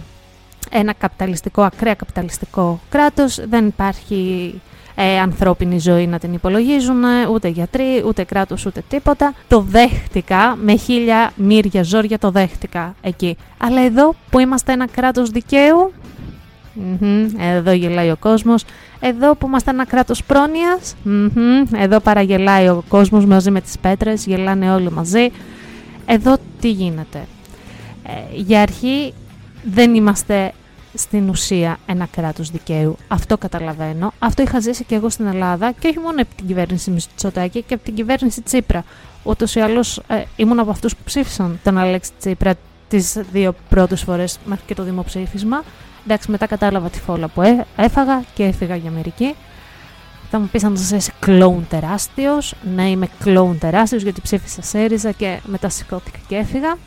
ένα 0.70 0.94
καπιταλιστικό, 0.94 1.62
ακραία 1.62 1.94
καπιταλιστικό 1.94 2.80
κράτος. 2.90 3.40
Δεν 3.48 3.68
υπάρχει 3.68 4.54
ε, 4.96 5.20
ανθρώπινη 5.20 5.80
ζωή 5.80 6.08
να 6.08 6.20
την 6.20 6.34
υπολογίζουν, 6.34 7.04
ούτε 7.32 7.48
γιατροί, 7.48 8.04
ούτε 8.06 8.24
κράτος, 8.24 8.66
ούτε 8.66 8.84
τίποτα. 8.90 9.34
Το 9.48 9.60
δέχτηκα, 9.60 10.58
με 10.62 10.76
χίλια 10.76 11.32
μύρια 11.36 11.84
ζόρια 11.84 12.18
το 12.20 12.32
δέχτηκα 12.32 12.96
εκεί. 13.02 13.38
Αλλά 13.58 13.82
εδώ 13.82 14.16
που 14.30 14.40
είμαστε 14.40 14.72
ένα 14.72 14.88
κράτος 14.88 15.30
δικαίου, 15.30 15.94
εδώ 17.40 17.72
γελάει 17.72 18.12
ο 18.12 18.16
κόσμος, 18.20 18.64
εδώ 19.00 19.36
που 19.36 19.48
είμαστε 19.48 19.72
ένα 19.72 19.86
κράτος 19.86 20.24
πρόνοιας, 20.24 20.96
εδώ 21.76 22.00
παραγελάει 22.00 22.68
ο 22.68 22.84
κόσμος 22.88 23.26
μαζί 23.26 23.52
με 23.52 23.62
τις 23.62 23.78
πέτρες, 23.80 24.26
γελάνε 24.26 24.72
όλοι 24.72 24.92
μαζί. 24.92 25.32
Εδώ 26.06 26.38
τι 26.60 26.70
γίνεται; 26.70 27.28
Ε, 28.08 28.12
για 28.36 28.62
αρχή 28.62 29.14
δεν 29.64 29.96
είμαστε 29.96 30.54
στην 30.96 31.30
ουσία 31.30 31.80
ένα 31.86 32.08
κράτος 32.12 32.52
δικαίου. 32.52 32.98
Αυτό 33.08 33.38
καταλαβαίνω. 33.38 34.14
Αυτό 34.20 34.42
είχα 34.42 34.60
ζήσει 34.60 34.84
και 34.84 34.96
εγώ 34.96 35.10
στην 35.10 35.26
Ελλάδα 35.28 35.72
και 35.72 35.88
όχι 35.88 36.00
μόνο 36.00 36.22
από 36.22 36.36
την 36.36 36.48
κυβέρνηση 36.48 36.92
Μητσοτάκη 36.92 37.62
και 37.62 37.74
από 37.74 37.84
την 37.84 37.96
κυβέρνηση 37.96 38.42
Τσίπρα. 38.42 38.84
Ούτως 39.24 39.56
ή 39.56 39.60
άλλως 39.60 40.02
ε, 40.08 40.24
ήμουν 40.36 40.60
από 40.60 40.70
αυτούς 40.70 40.96
που 40.96 41.04
ψήφισαν 41.06 41.60
τον 41.64 41.78
Αλέξη 41.78 42.12
Τσίπρα 42.20 42.54
τις 42.88 43.18
δύο 43.32 43.56
πρώτες 43.70 44.02
φορές 44.02 44.40
μέχρι 44.46 44.64
και 44.66 44.76
το 44.76 44.84
δημοψήφισμα. 44.84 45.64
Εντάξει, 46.06 46.32
μετά 46.32 46.46
κατάλαβα 46.46 46.90
τη 46.90 47.00
φόλα 47.00 47.28
που 47.28 47.66
έφαγα 47.76 48.24
και 48.34 48.44
έφυγα 48.44 48.76
για 48.76 48.90
Αμερική. 48.90 49.36
Θα 50.30 50.40
μου 50.40 50.50
πεις 50.52 50.64
αν 50.64 50.78
σας 50.78 50.92
είσαι 50.92 51.12
κλόουν 51.20 51.68
τεράστιος. 51.70 52.56
Ναι, 52.76 52.90
είμαι 52.90 53.08
κλόουν 53.20 53.60
τεράστιος 53.60 54.02
γιατί 54.04 54.22
ψήφισα 54.22 54.62
ΣΕΡΙΖΑ 54.62 55.12
και 55.12 55.40
μετά 55.46 55.70
σηκώθηκα 55.70 56.18
και 56.28 56.36
έφυγα. 56.36 56.78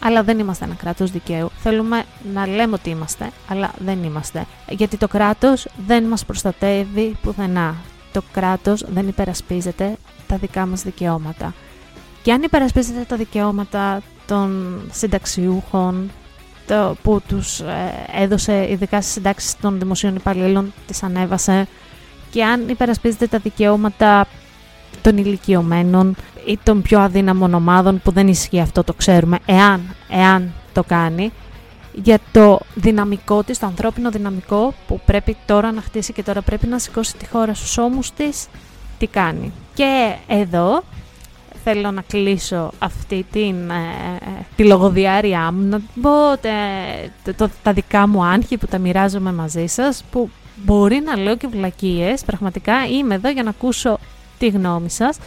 Αλλά 0.00 0.22
δεν 0.22 0.38
είμαστε 0.38 0.64
ένα 0.64 0.74
κράτος 0.74 1.10
δικαίου. 1.10 1.50
Θέλουμε 1.58 2.04
να 2.32 2.46
λέμε 2.46 2.74
ότι 2.74 2.90
είμαστε, 2.90 3.30
αλλά 3.48 3.70
δεν 3.78 4.04
είμαστε. 4.04 4.46
Γιατί 4.68 4.96
το 4.96 5.08
κράτος 5.08 5.66
δεν 5.86 6.04
μας 6.04 6.24
προστατεύει 6.24 7.16
πουθενά. 7.22 7.74
Το 8.12 8.22
κράτος 8.32 8.84
δεν 8.88 9.08
υπερασπίζεται 9.08 9.96
τα 10.26 10.36
δικά 10.36 10.66
μας 10.66 10.82
δικαιώματα. 10.82 11.54
Και 12.22 12.32
αν 12.32 12.42
υπερασπίζεται 12.42 13.04
τα 13.08 13.16
δικαιώματα 13.16 14.02
των 14.26 14.80
συνταξιούχων, 14.92 16.10
το, 16.66 16.96
που 17.02 17.20
τους 17.28 17.60
ε, 17.60 18.06
έδωσε 18.22 18.66
ειδικά 18.70 19.00
στις 19.00 19.12
συντάξεις 19.12 19.56
των 19.60 19.78
δημοσίων 19.78 20.16
υπαλλήλων, 20.16 20.72
τις 20.86 21.02
ανέβασε 21.02 21.66
και 22.30 22.44
αν 22.44 22.68
υπερασπίζεται 22.68 23.26
τα 23.26 23.38
δικαιώματα 23.38 24.26
των 25.08 25.16
ηλικιωμένων 25.16 26.14
ή 26.46 26.58
των 26.62 26.82
πιο 26.82 27.00
αδύναμων 27.00 27.54
ομάδων 27.54 28.00
που 28.04 28.10
δεν 28.10 28.28
ισχύει 28.28 28.60
αυτό 28.60 28.84
το 28.84 28.92
ξέρουμε, 28.92 29.38
εάν, 29.46 29.80
εάν 30.08 30.52
το 30.72 30.82
κάνει, 30.82 31.32
για 31.92 32.18
το 32.32 32.60
δυναμικό 32.74 33.42
της, 33.42 33.58
το 33.58 33.66
ανθρώπινο 33.66 34.10
δυναμικό 34.10 34.74
που 34.86 35.00
πρέπει 35.04 35.36
τώρα 35.46 35.72
να 35.72 35.80
χτίσει 35.80 36.12
και 36.12 36.22
τώρα 36.22 36.42
πρέπει 36.42 36.66
να 36.66 36.78
σηκώσει 36.78 37.16
τη 37.16 37.26
χώρα 37.26 37.54
στους 37.54 37.78
ώμους 37.78 38.10
της, 38.10 38.46
τι 38.98 39.06
κάνει. 39.06 39.52
Και 39.74 40.14
εδώ 40.26 40.82
θέλω 41.64 41.90
να 41.90 42.02
κλείσω 42.02 42.70
αυτή 42.78 43.26
την, 43.32 43.70
ε, 43.70 44.46
τη 44.56 44.64
λογοδιάριά 44.64 45.52
μου, 45.52 45.68
να 45.68 45.80
πω 46.00 46.10
το, 47.36 47.50
τα 47.62 47.72
δικά 47.72 48.08
μου 48.08 48.24
άγχη 48.24 48.56
που 48.56 48.66
τα 48.66 48.78
μοιράζομαι 48.78 49.32
μαζί 49.32 49.66
σας, 49.66 50.04
που 50.10 50.30
μπορεί 50.64 51.02
να 51.04 51.16
λέω 51.16 51.36
και 51.36 51.46
βλακίες, 51.46 52.22
πραγματικά 52.24 52.74
είμαι 52.98 53.14
εδώ 53.14 53.28
για 53.28 53.42
να 53.42 53.50
ακούσω 53.50 53.98
τη 54.38 54.48
γνώμη 54.48 54.90
σας, 54.90 55.18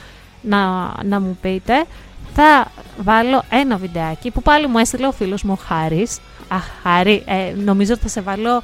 να, 0.41 0.91
να 1.03 1.19
μου 1.19 1.37
πείτε. 1.41 1.85
Θα 2.33 2.71
βάλω 2.97 3.43
ένα 3.49 3.77
βιντεάκι 3.77 4.31
που 4.31 4.41
πάλι 4.41 4.67
μου 4.67 4.77
έστειλε 4.77 5.07
ο 5.07 5.11
φίλος 5.11 5.43
μου 5.43 5.57
ο 5.59 5.63
Χάρης. 5.63 6.19
Αχ, 6.47 6.63
Χάρη, 6.83 7.23
ε, 7.25 7.53
νομίζω 7.63 7.93
ότι 7.93 8.01
θα 8.01 8.07
σε 8.07 8.21
βάλω 8.21 8.55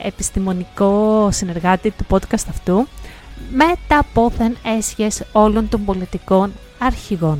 ε, 0.00 0.06
επιστημονικό 0.06 1.28
συνεργάτη 1.32 1.90
του 1.90 2.06
podcast 2.08 2.44
αυτού 2.48 2.86
με 3.50 3.64
τα 3.88 4.04
πόθεν 4.12 4.56
έσχες 4.78 5.22
όλων 5.32 5.68
των 5.68 5.84
πολιτικών 5.84 6.52
αρχηγών. 6.78 7.38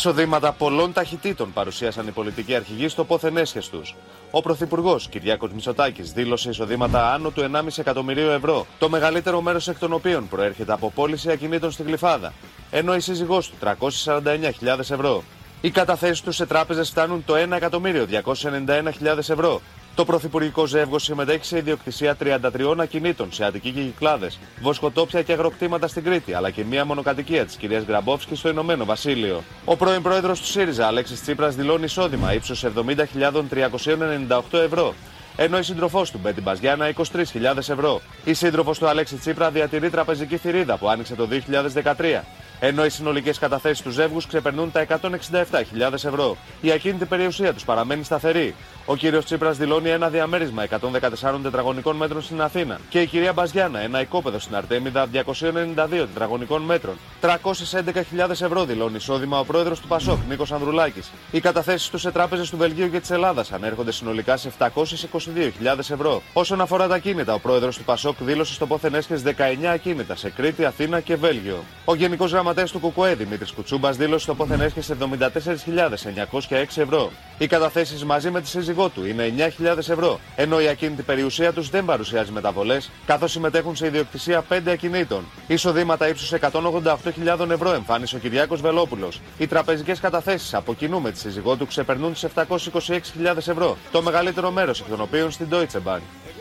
Εισοδήματα 0.00 0.52
πολλών 0.52 0.92
ταχυτήτων 0.92 1.52
παρουσίασαν 1.52 2.06
οι 2.06 2.10
πολιτικοί 2.10 2.54
αρχηγοί 2.54 2.88
στο 2.88 3.04
πόθεν 3.04 3.36
έσχες 3.36 3.68
τους. 3.68 3.94
Ο 4.30 4.40
Πρωθυπουργός 4.40 5.08
Κυριάκος 5.08 5.52
Μητσοτάκης 5.52 6.12
δήλωσε 6.12 6.48
εισοδήματα 6.48 7.12
άνω 7.12 7.30
του 7.30 7.50
1,5 7.52 7.78
εκατομμυρίου 7.78 8.28
ευρώ, 8.28 8.66
το 8.78 8.88
μεγαλύτερο 8.88 9.40
μέρος 9.40 9.68
εκ 9.68 9.78
των 9.78 9.92
οποίων 9.92 10.28
προέρχεται 10.28 10.72
από 10.72 10.90
πώληση 10.90 11.30
ακινήτων 11.30 11.70
στη 11.70 11.82
Γλυφάδα, 11.82 12.32
ενώ 12.70 12.94
η 12.94 13.00
σύζυγός 13.00 13.50
του 13.50 13.56
349.000 13.60 14.78
ευρώ. 14.78 15.22
Οι 15.60 15.70
καταθέσεις 15.70 16.20
τους 16.20 16.36
σε 16.36 16.46
τράπεζες 16.46 16.90
φτάνουν 16.90 17.24
το 17.24 17.34
1.291.000 17.36 19.18
ευρώ, 19.18 19.60
το 19.94 20.04
πρωθυπουργικό 20.04 20.66
ζεύγο 20.66 20.98
συμμετέχει 20.98 21.44
σε 21.44 21.58
ιδιοκτησία 21.58 22.16
33 22.20 22.74
ακινήτων 22.78 23.32
σε 23.32 23.44
Αττική 23.44 23.70
και 23.70 23.80
Κυκλάδες, 23.80 24.38
βοσκοτόπια 24.60 25.22
και 25.22 25.32
αγροκτήματα 25.32 25.88
στην 25.88 26.04
Κρήτη, 26.04 26.34
αλλά 26.34 26.50
και 26.50 26.64
μία 26.64 26.84
μονοκατοικία 26.84 27.44
της 27.44 27.56
κυρίας 27.56 27.84
Γκραμπόφσκη 27.84 28.34
στο 28.34 28.48
Ηνωμένο 28.48 28.84
Βασίλειο. 28.84 29.42
Ο 29.64 29.76
πρώην 29.76 30.02
πρόεδρος 30.02 30.40
του 30.40 30.46
ΣΥΡΙΖΑ, 30.46 30.86
Αλέξης 30.86 31.22
Τσίπρας, 31.22 31.54
δηλώνει 31.54 31.84
εισόδημα 31.84 32.34
ύψος 32.34 32.64
70.398 32.64 34.58
ευρώ, 34.58 34.94
ενώ 35.36 35.58
η 35.58 35.62
σύντροφός 35.62 36.10
του 36.10 36.18
Μπέτι 36.22 36.40
Μπαζιάννα 36.40 36.92
23.000 36.96 37.56
ευρώ. 37.56 38.00
Η 38.24 38.34
σύντροφος 38.34 38.78
του 38.78 38.86
Αλέξη 38.88 39.16
Τσίπρα 39.16 39.50
διατηρεί 39.50 39.90
τραπεζική 39.90 40.36
θηρίδα 40.36 40.76
που 40.76 40.88
άνοιξε 40.88 41.14
το 41.14 41.28
2013 41.30 42.20
ενώ 42.60 42.84
οι 42.84 42.88
συνολικές 42.88 43.38
καταθέσεις 43.38 43.82
του 43.82 43.90
ζεύγους 43.90 44.26
ξεπερνούν 44.26 44.72
τα 44.72 44.86
167.000 44.88 45.92
ευρώ. 45.92 46.36
Η 46.60 46.72
ακίνητη 46.72 47.04
περιουσία 47.04 47.52
τους 47.52 47.64
παραμένει 47.64 48.04
σταθερή. 48.04 48.54
Ο 48.86 48.96
κύριος 48.96 49.24
Τσίπρας 49.24 49.56
δηλώνει 49.56 49.88
ένα 49.88 50.08
διαμέρισμα 50.08 50.62
114 50.62 51.40
τετραγωνικών 51.42 51.96
μέτρων 51.96 52.22
στην 52.22 52.42
Αθήνα 52.42 52.80
και 52.88 53.00
η 53.00 53.06
κυρία 53.06 53.32
Μπαζιάννα 53.32 53.80
ένα 53.80 54.00
οικόπεδο 54.00 54.38
στην 54.38 54.56
Αρτέμιδα 54.56 55.06
292 55.12 55.88
τετραγωνικών 55.88 56.62
μέτρων. 56.62 56.94
311.000 57.20 58.30
ευρώ 58.30 58.64
δηλώνει 58.64 58.96
εισόδημα 58.96 59.38
ο 59.38 59.44
πρόεδρος 59.44 59.80
του 59.80 59.88
Πασόκ 59.88 60.18
Νίκος 60.28 60.52
Ανδρουλάκης. 60.52 61.10
Οι 61.30 61.40
καταθέσεις 61.40 61.88
τους 61.88 62.00
σε 62.00 62.10
τράπεζες 62.10 62.50
του 62.50 62.56
Βελγίου 62.56 62.90
και 62.90 63.00
της 63.00 63.10
Ελλάδας 63.10 63.52
ανέρχονται 63.52 63.92
συνολικά 63.92 64.36
σε 64.36 64.52
722.000 64.58 65.78
ευρώ. 65.78 66.22
Όσον 66.32 66.60
αφορά 66.60 66.88
τα 66.88 66.98
κίνητα, 66.98 67.34
ο 67.34 67.38
πρόεδρος 67.38 67.76
του 67.76 67.84
Πασόκ 67.84 68.16
δήλωσε 68.20 68.54
στο 68.54 68.66
πόθεν 68.66 68.92
19 68.92 69.66
ακίνητα 69.72 70.16
σε 70.16 70.30
Κρήτη, 70.30 70.64
Αθήνα 70.64 71.00
και 71.00 71.16
Βέλγιο. 71.16 71.64
Ο 71.84 71.94
γενικός 71.94 72.32
γραμματέα 72.50 72.80
του 72.80 72.86
Κουκουέ 72.86 73.14
Δημήτρης 73.14 73.52
Κουτσούμπας 73.52 73.96
δήλωσε 73.96 74.24
στο 74.24 74.34
πόθεν 74.34 74.72
σε 74.80 74.96
74.906 75.00 76.54
ευρώ. 76.76 77.10
Οι 77.38 77.46
καταθέσεις 77.46 78.04
μαζί 78.04 78.30
με 78.30 78.40
τη 78.40 78.48
σύζυγό 78.48 78.88
του 78.88 79.06
είναι 79.06 79.34
9.000 79.58 79.76
ευρώ, 79.76 80.20
ενώ 80.36 80.60
η 80.60 80.68
ακίνητη 80.68 81.02
περιουσία 81.02 81.52
τους 81.52 81.70
δεν 81.70 81.84
παρουσιάζει 81.84 82.32
μεταβολές, 82.32 82.90
καθώς 83.06 83.30
συμμετέχουν 83.30 83.76
σε 83.76 83.86
ιδιοκτησία 83.86 84.44
5 84.48 84.70
ακινήτων. 84.70 85.24
Εισοδήματα 85.46 86.08
ύψους 86.08 86.32
188.000 86.32 87.50
ευρώ 87.50 87.72
εμφάνισε 87.72 88.16
ο 88.16 88.18
Κυριάκος 88.18 88.60
Βελόπουλος. 88.60 89.20
Οι 89.38 89.46
τραπεζικές 89.46 90.00
καταθέσεις 90.00 90.54
από 90.54 90.74
κοινού 90.74 91.00
με 91.00 91.10
τη 91.10 91.18
σύζυγό 91.18 91.56
του 91.56 91.66
ξεπερνούν 91.66 92.12
τις 92.12 92.26
726.000 92.34 93.36
ευρώ, 93.36 93.76
το 93.92 94.02
μεγαλύτερο 94.02 94.50
μέρος 94.50 94.80
εκ 94.80 94.88
των 94.88 95.00
οποίων 95.00 95.30
στην 95.30 95.46
Deutsche 95.50 95.80
Bank. 95.86 96.00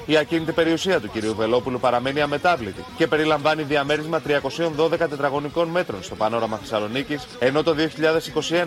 Η 0.10 0.18
ακίνητη 0.18 0.52
περιουσία 0.52 1.00
του 1.00 1.10
κ. 1.14 1.26
Βελόπουλου 1.36 1.80
παραμένει 1.80 2.22
αμετάβλητη 2.22 2.84
και 2.98 3.08
περιλαμβάνει 3.08 3.64
διαμέρισμα 3.64 4.22
312 4.78 4.90
τετραγωνικών 4.98 5.68
μέτρων 5.68 6.04
στο 6.04 6.16
πανόραμα 6.16 6.58
Θεσσαλονίκης, 6.58 7.28
ενώ 7.40 7.64
το 7.64 7.76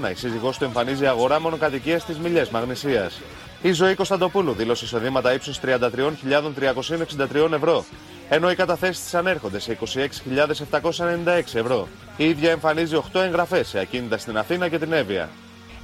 2021 0.07 0.11
η 0.11 0.15
σύζυγός 0.15 0.59
του 0.59 0.65
εμφανίζει 0.65 1.07
αγορά 1.07 1.41
μονοκατοικία 1.41 1.99
στις 1.99 2.19
Μιλιές 2.19 2.49
Μαγνησίας. 2.49 3.21
Η 3.63 3.73
ζωή 3.73 3.95
Κωνσταντοπούλου 3.95 4.53
δήλωσε 4.53 4.85
εισοδήματα 4.85 5.35
ύψους 5.35 5.59
33.363 5.61 7.53
ευρώ, 7.53 7.85
ενώ 8.29 8.51
οι 8.51 8.55
καταθέσεις 8.55 9.03
της 9.03 9.15
ανέρχονται 9.15 9.61
σε 9.61 9.79
26.796 9.81 11.55
ευρώ. 11.55 11.89
Η 12.17 12.25
ίδια 12.25 12.51
εμφανίζει 12.51 12.97
8 13.13 13.21
εγγραφές 13.21 13.69
σε 13.69 13.79
ακίνητα 13.79 14.19
στην 14.19 14.39
Αθήνα 14.39 14.69
και 14.69 14.79
την 14.79 14.93
Εύβοια. 14.93 15.29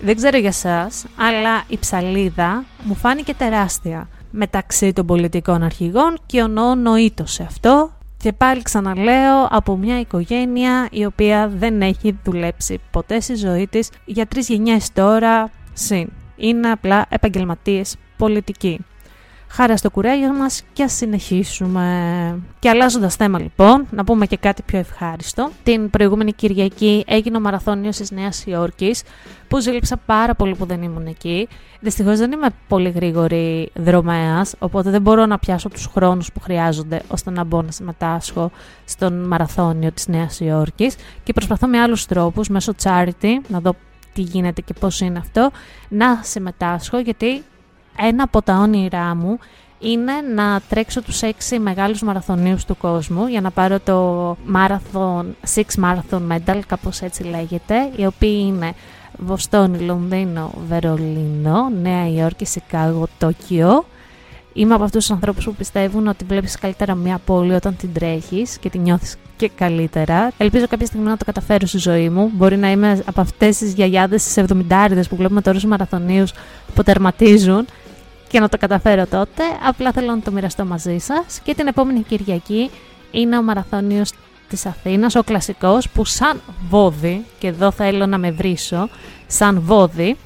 Δεν 0.00 0.16
ξέρω 0.16 0.36
για 0.36 0.48
εσά, 0.48 0.90
αλλά 1.16 1.64
η 1.68 1.78
ψαλίδα 1.78 2.64
μου 2.82 2.94
φάνηκε 2.94 3.34
τεράστια 3.34 4.08
μεταξύ 4.30 4.92
των 4.92 5.06
πολιτικών 5.06 5.62
αρχηγών 5.62 6.18
και 6.26 6.42
ο 6.42 6.46
Νό 6.46 6.74
νοήτο 6.74 7.26
σε 7.26 7.42
αυτό 7.42 7.92
και 8.16 8.32
πάλι 8.32 8.62
ξαναλέω 8.62 9.48
από 9.50 9.76
μια 9.76 10.00
οικογένεια 10.00 10.88
η 10.90 11.04
οποία 11.04 11.48
δεν 11.48 11.82
έχει 11.82 12.18
δουλέψει 12.24 12.80
ποτέ 12.90 13.20
στη 13.20 13.34
ζωή 13.34 13.66
της 13.66 13.90
για 14.04 14.26
τρεις 14.26 14.48
γενιές 14.48 14.92
τώρα 14.92 15.50
συν. 15.72 16.08
Είναι 16.36 16.70
απλά 16.70 17.06
επαγγελματίες 17.08 17.96
πολιτικοί. 18.16 18.80
Χάρα 19.50 19.76
στο 19.76 19.90
κουράγιο 19.90 20.32
μας 20.32 20.62
και 20.72 20.82
ας 20.82 20.92
συνεχίσουμε. 20.92 22.38
Και 22.58 22.68
αλλάζοντας 22.68 23.14
θέμα 23.14 23.38
λοιπόν, 23.40 23.86
να 23.90 24.04
πούμε 24.04 24.26
και 24.26 24.36
κάτι 24.36 24.62
πιο 24.62 24.78
ευχάριστο. 24.78 25.50
Την 25.62 25.90
προηγούμενη 25.90 26.32
Κυριακή 26.32 27.04
έγινε 27.06 27.36
ο 27.36 27.40
μαραθώνιος 27.40 27.96
της 27.96 28.10
Νέας 28.10 28.44
Υόρκης, 28.46 29.02
που 29.48 29.60
ζήλεψα 29.60 29.96
πάρα 29.96 30.34
πολύ 30.34 30.54
που 30.54 30.66
δεν 30.66 30.82
ήμουν 30.82 31.06
εκεί. 31.06 31.48
Δυστυχώς 31.80 32.18
δεν 32.18 32.32
είμαι 32.32 32.48
πολύ 32.68 32.90
γρήγορη 32.90 33.70
δρομέας, 33.74 34.54
οπότε 34.58 34.90
δεν 34.90 35.02
μπορώ 35.02 35.26
να 35.26 35.38
πιάσω 35.38 35.68
τους 35.68 35.86
χρόνους 35.86 36.32
που 36.32 36.40
χρειάζονται 36.40 37.02
ώστε 37.08 37.30
να 37.30 37.44
μπω 37.44 37.62
να 37.62 37.70
συμμετάσχω 37.70 38.50
στον 38.84 39.26
μαραθώνιο 39.26 39.92
της 39.92 40.08
Νέας 40.08 40.40
Υόρκης 40.40 40.96
και 41.22 41.32
προσπαθώ 41.32 41.66
με 41.66 41.80
άλλους 41.80 42.06
τρόπους, 42.06 42.48
μέσω 42.48 42.72
charity, 42.82 43.32
να 43.48 43.60
δω 43.60 43.74
τι 44.12 44.20
γίνεται 44.20 44.60
και 44.60 44.74
πώς 44.80 45.00
είναι 45.00 45.18
αυτό, 45.18 45.50
να 45.88 46.20
συμμετάσχω 46.22 46.98
γιατί 46.98 47.42
ένα 48.06 48.22
από 48.22 48.42
τα 48.42 48.56
όνειρά 48.56 49.14
μου 49.14 49.38
είναι 49.78 50.12
να 50.34 50.60
τρέξω 50.68 51.02
τους 51.02 51.22
έξι 51.22 51.58
μεγάλους 51.58 52.02
μαραθωνίους 52.02 52.64
του 52.64 52.76
κόσμου 52.76 53.26
για 53.26 53.40
να 53.40 53.50
πάρω 53.50 53.80
το 53.80 54.30
Marathon, 54.54 55.24
Six 55.54 55.84
Marathon 55.84 56.20
Medal, 56.30 56.60
κάπως 56.66 57.00
έτσι 57.00 57.22
λέγεται, 57.22 57.90
οι 57.96 58.06
οποίοι 58.06 58.44
είναι 58.46 58.72
Βοστόνη, 59.18 59.78
Λονδίνο, 59.78 60.52
Βερολίνο, 60.68 61.68
Νέα 61.82 62.08
Υόρκη, 62.08 62.44
Σικάγο, 62.44 63.08
Τόκιο. 63.18 63.84
είμαι 64.52 64.74
από 64.74 64.84
αυτούς 64.84 65.06
τους 65.06 65.14
ανθρώπους 65.14 65.44
που 65.44 65.54
πιστεύουν 65.54 66.06
ότι 66.06 66.24
βλέπεις 66.24 66.58
καλύτερα 66.58 66.94
μια 66.94 67.20
πόλη 67.24 67.54
όταν 67.54 67.76
την 67.76 67.92
τρέχεις 67.92 68.58
και 68.58 68.70
την 68.70 68.80
νιώθεις 68.80 69.16
και 69.36 69.50
καλύτερα. 69.54 70.32
Ελπίζω 70.36 70.66
κάποια 70.66 70.86
στιγμή 70.86 71.06
να 71.06 71.16
το 71.16 71.24
καταφέρω 71.24 71.66
στη 71.66 71.78
ζωή 71.78 72.08
μου. 72.08 72.30
Μπορεί 72.34 72.56
να 72.56 72.70
είμαι 72.70 73.02
από 73.06 73.20
αυτές 73.20 73.56
τις 73.56 73.72
γιαγιάδες, 73.72 74.22
τις 74.22 74.36
70 74.36 75.08
που 75.08 75.16
βλέπουμε 75.16 75.40
τώρα 75.40 75.58
στους 75.58 75.70
μαραθωνίους 75.70 76.32
που 76.74 76.82
τερματίζουν 76.82 77.66
και 78.28 78.40
να 78.40 78.48
το 78.48 78.58
καταφέρω 78.58 79.06
τότε. 79.06 79.42
Απλά 79.64 79.92
θέλω 79.92 80.14
να 80.14 80.20
το 80.20 80.30
μοιραστώ 80.30 80.64
μαζί 80.64 80.98
σας. 80.98 81.40
Και 81.44 81.54
την 81.54 81.66
επόμενη 81.66 82.02
Κυριακή 82.02 82.70
είναι 83.10 83.38
ο 83.38 83.42
μαραθώνιος 83.42 84.12
της 84.48 84.66
Αθήνας, 84.66 85.14
ο 85.14 85.22
κλασικός, 85.22 85.88
που 85.88 86.04
σαν 86.04 86.40
βόδι, 86.68 87.24
και 87.38 87.46
εδώ 87.46 87.70
θέλω 87.70 88.06
να 88.06 88.18
με 88.18 88.30
βρίσω, 88.30 88.88
σαν 89.26 89.60
βόδι, 89.60 90.16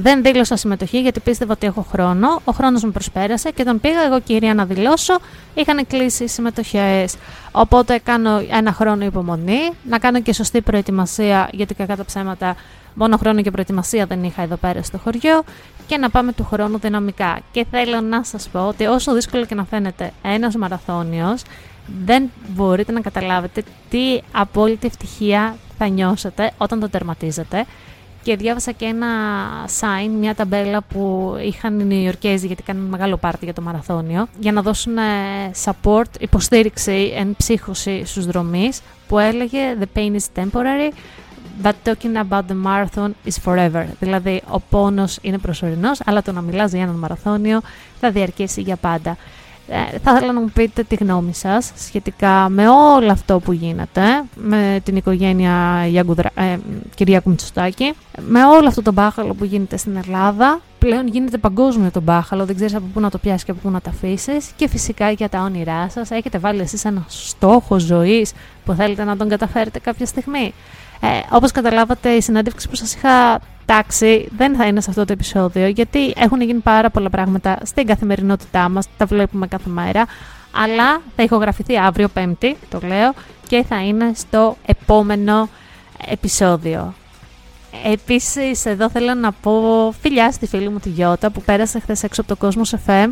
δεν 0.00 0.22
δήλωσα 0.22 0.56
συμμετοχή 0.56 1.00
γιατί 1.00 1.20
πίστευα 1.20 1.52
ότι 1.52 1.66
έχω 1.66 1.86
χρόνο. 1.90 2.40
Ο 2.44 2.52
χρόνος 2.52 2.84
μου 2.84 2.90
προσπέρασε 2.90 3.50
και 3.50 3.64
τον 3.64 3.80
πήγα 3.80 4.04
εγώ 4.04 4.20
κυρία 4.20 4.54
να 4.54 4.64
δηλώσω. 4.64 5.18
Είχαν 5.54 5.86
κλείσει 5.86 6.24
οι 6.24 6.28
συμμετοχές. 6.28 7.16
Οπότε 7.52 8.00
κάνω 8.04 8.42
ένα 8.50 8.72
χρόνο 8.72 9.04
υπομονή, 9.04 9.70
να 9.88 9.98
κάνω 9.98 10.20
και 10.20 10.32
σωστή 10.32 10.60
προετοιμασία 10.60 11.48
γιατί 11.52 11.74
κακά 11.74 11.96
τα 11.96 12.04
ψέματα 12.04 12.56
μόνο 12.98 13.16
χρόνο 13.16 13.42
και 13.42 13.50
προετοιμασία 13.50 14.06
δεν 14.06 14.24
είχα 14.24 14.42
εδώ 14.42 14.56
πέρα 14.56 14.82
στο 14.82 14.98
χωριό 14.98 15.42
και 15.86 15.96
να 15.96 16.10
πάμε 16.10 16.32
του 16.32 16.44
χρόνου 16.44 16.78
δυναμικά. 16.78 17.38
Και 17.50 17.66
θέλω 17.70 18.00
να 18.00 18.24
σας 18.24 18.48
πω 18.48 18.68
ότι 18.68 18.84
όσο 18.84 19.14
δύσκολο 19.14 19.44
και 19.44 19.54
να 19.54 19.64
φαίνεται 19.64 20.12
ένας 20.22 20.56
μαραθώνιος, 20.56 21.42
δεν 22.04 22.30
μπορείτε 22.48 22.92
να 22.92 23.00
καταλάβετε 23.00 23.62
τι 23.90 24.20
απόλυτη 24.32 24.86
ευτυχία 24.86 25.56
θα 25.78 25.88
νιώσετε 25.88 26.52
όταν 26.58 26.80
το 26.80 26.88
τερματίζετε. 26.88 27.64
Και 28.22 28.36
διάβασα 28.36 28.72
και 28.72 28.84
ένα 28.84 29.06
sign, 29.80 30.10
μια 30.18 30.34
ταμπέλα 30.34 30.82
που 30.82 31.34
είχαν 31.44 31.80
οι 31.80 31.84
Νιουιορκέζοι 31.84 32.46
γιατί 32.46 32.62
κάνουν 32.62 32.84
μεγάλο 32.84 33.16
πάρτι 33.16 33.44
για 33.44 33.54
το 33.54 33.62
μαραθώνιο 33.62 34.26
για 34.38 34.52
να 34.52 34.62
δώσουν 34.62 34.96
ε, 34.96 35.02
support, 35.64 36.20
υποστήριξη, 36.20 37.12
εν 37.16 37.34
ψύχωση 37.36 38.02
στους 38.04 38.26
δρομείς 38.26 38.80
που 39.08 39.18
έλεγε 39.18 39.58
«The 39.80 39.98
pain 39.98 40.12
is 40.12 40.42
temporary, 40.42 40.92
but 41.62 41.72
talking 41.84 42.16
about 42.16 42.42
the 42.48 42.56
marathon 42.66 43.10
is 43.24 43.38
forever». 43.44 43.86
Δηλαδή 44.00 44.42
ο 44.50 44.60
πόνος 44.60 45.18
είναι 45.20 45.38
προσωρινός, 45.38 46.00
αλλά 46.04 46.22
το 46.22 46.32
να 46.32 46.40
μιλάς 46.40 46.72
για 46.72 46.82
ένα 46.82 46.92
μαραθώνιο 46.92 47.60
θα 48.00 48.10
διαρκέσει 48.10 48.60
για 48.60 48.76
πάντα. 48.76 49.16
Ε, 49.70 49.98
θα 49.98 50.12
ήθελα 50.16 50.32
να 50.32 50.40
μου 50.40 50.50
πείτε 50.54 50.82
τη 50.82 50.94
γνώμη 50.94 51.34
σας 51.34 51.72
σχετικά 51.76 52.48
με 52.48 52.68
όλο 52.68 53.10
αυτό 53.10 53.38
που 53.40 53.52
γίνεται 53.52 54.02
με 54.34 54.80
την 54.84 54.96
οικογένεια 54.96 55.86
Γιαγκουδρα... 55.88 56.30
ε, 56.34 56.56
Κυριάκου 56.94 57.30
Μητσοστάκη 57.30 57.92
με 58.28 58.44
όλο 58.44 58.68
αυτό 58.68 58.82
το 58.82 58.92
μπάχαλο 58.92 59.34
που 59.34 59.44
γίνεται 59.44 59.76
στην 59.76 59.96
Ελλάδα 59.96 60.60
πλέον 60.78 61.06
γίνεται 61.06 61.38
παγκόσμιο 61.38 61.90
το 61.90 62.00
μπάχαλο 62.00 62.44
δεν 62.44 62.54
ξέρεις 62.54 62.74
από 62.74 62.84
πού 62.94 63.00
να 63.00 63.10
το 63.10 63.18
πιάσεις 63.18 63.44
και 63.44 63.50
από 63.50 63.60
πού 63.60 63.70
να 63.70 63.80
το 63.80 63.90
αφήσεις. 63.90 64.50
και 64.56 64.68
φυσικά 64.68 65.10
για 65.10 65.28
τα 65.28 65.40
όνειρά 65.40 65.88
σας 65.90 66.10
έχετε 66.10 66.38
βάλει 66.38 66.60
εσείς 66.60 66.84
ένα 66.84 67.04
στόχο 67.08 67.78
ζωής 67.78 68.32
που 68.64 68.72
θέλετε 68.72 69.04
να 69.04 69.16
τον 69.16 69.28
καταφέρετε 69.28 69.78
κάποια 69.78 70.06
στιγμή 70.06 70.54
ε, 71.00 71.06
όπως 71.30 71.52
καταλάβατε 71.52 72.10
η 72.10 72.20
συνέντευξη 72.20 72.68
που 72.68 72.76
σας 72.76 72.94
είχα 72.94 73.40
τάξει 73.64 74.28
δεν 74.36 74.56
θα 74.56 74.66
είναι 74.66 74.80
σε 74.80 74.90
αυτό 74.90 75.04
το 75.04 75.12
επεισόδιο 75.12 75.66
γιατί 75.66 76.12
έχουν 76.16 76.40
γίνει 76.40 76.60
πάρα 76.60 76.90
πολλά 76.90 77.10
πράγματα 77.10 77.58
στην 77.62 77.86
καθημερινότητά 77.86 78.68
μας, 78.68 78.86
τα 78.96 79.06
βλέπουμε 79.06 79.46
κάθε 79.46 79.70
μέρα 79.70 80.06
αλλά 80.52 81.00
θα 81.16 81.22
ηχογραφηθεί 81.22 81.78
αύριο 81.78 82.08
πέμπτη, 82.08 82.56
το 82.68 82.80
λέω, 82.86 83.14
και 83.46 83.64
θα 83.68 83.84
είναι 83.84 84.12
στο 84.14 84.56
επόμενο 84.66 85.48
επεισόδιο. 86.06 86.94
Επίσης, 87.84 88.66
εδώ 88.66 88.90
θέλω 88.90 89.14
να 89.14 89.32
πω 89.32 89.94
φιλιά 90.00 90.32
στη 90.32 90.46
φίλη 90.46 90.68
μου 90.68 90.78
τη 90.78 90.88
Γιώτα 90.88 91.30
που 91.30 91.42
πέρασε 91.42 91.80
χθες 91.80 92.02
έξω 92.02 92.20
από 92.20 92.30
το 92.30 92.36
Κόσμος 92.36 92.74
FM 92.86 93.08